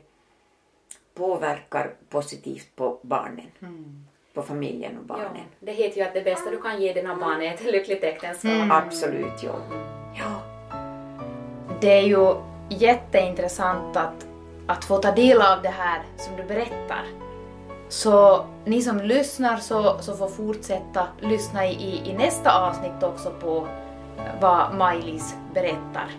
påverkar 1.13 1.93
positivt 2.09 2.75
på 2.75 2.99
barnen. 3.01 3.51
På 4.33 4.41
familjen 4.41 4.97
och 4.97 5.03
Ja, 5.09 5.13
barnen. 5.13 5.45
det 5.59 5.71
heter 5.71 5.97
ju 6.01 6.07
att 6.07 6.13
det 6.13 6.21
bästa 6.21 6.49
du 6.51 6.61
kan 6.61 6.81
ge 6.81 6.93
dina 6.93 7.15
barn 7.15 7.41
är 7.41 7.53
ett 7.53 7.63
lyckligt 7.63 8.03
äktenskap. 8.03 8.51
Absolut, 8.71 9.43
ja. 9.43 9.55
ja. 10.17 10.41
Det 11.81 11.91
är 11.97 12.03
ju 12.07 12.35
jätteintressant 12.69 13.97
att, 13.97 14.27
att 14.67 14.85
få 14.85 14.97
ta 14.97 15.11
del 15.11 15.41
av 15.41 15.61
det 15.61 15.69
här 15.69 16.03
som 16.17 16.35
du 16.35 16.43
berättar. 16.43 17.05
Så 17.89 18.45
ni 18.65 18.81
som 18.81 18.97
lyssnar 18.99 19.57
så, 19.57 19.97
så 19.99 20.15
får 20.15 20.27
fortsätta 20.27 21.07
lyssna 21.19 21.67
i, 21.67 22.01
i, 22.05 22.13
nästa 22.13 22.67
avsnitt 22.67 23.03
också 23.03 23.31
på 23.41 23.67
eh, 24.17 24.41
vad 24.41 24.75
Maj-Lis 24.75 25.35
berättar 25.53 26.11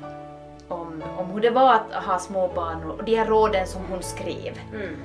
om, 0.69 1.03
om 1.19 1.27
hur 1.31 1.41
det 1.41 1.51
var 1.51 1.75
att 1.75 2.05
ha 2.05 2.19
små 2.19 2.49
barn 2.55 2.91
och 2.91 3.05
de 3.05 3.17
här 3.17 3.27
råden 3.27 3.67
som 3.67 3.83
hon 3.91 4.03
skrev. 4.03 4.59
Mm. 4.75 4.97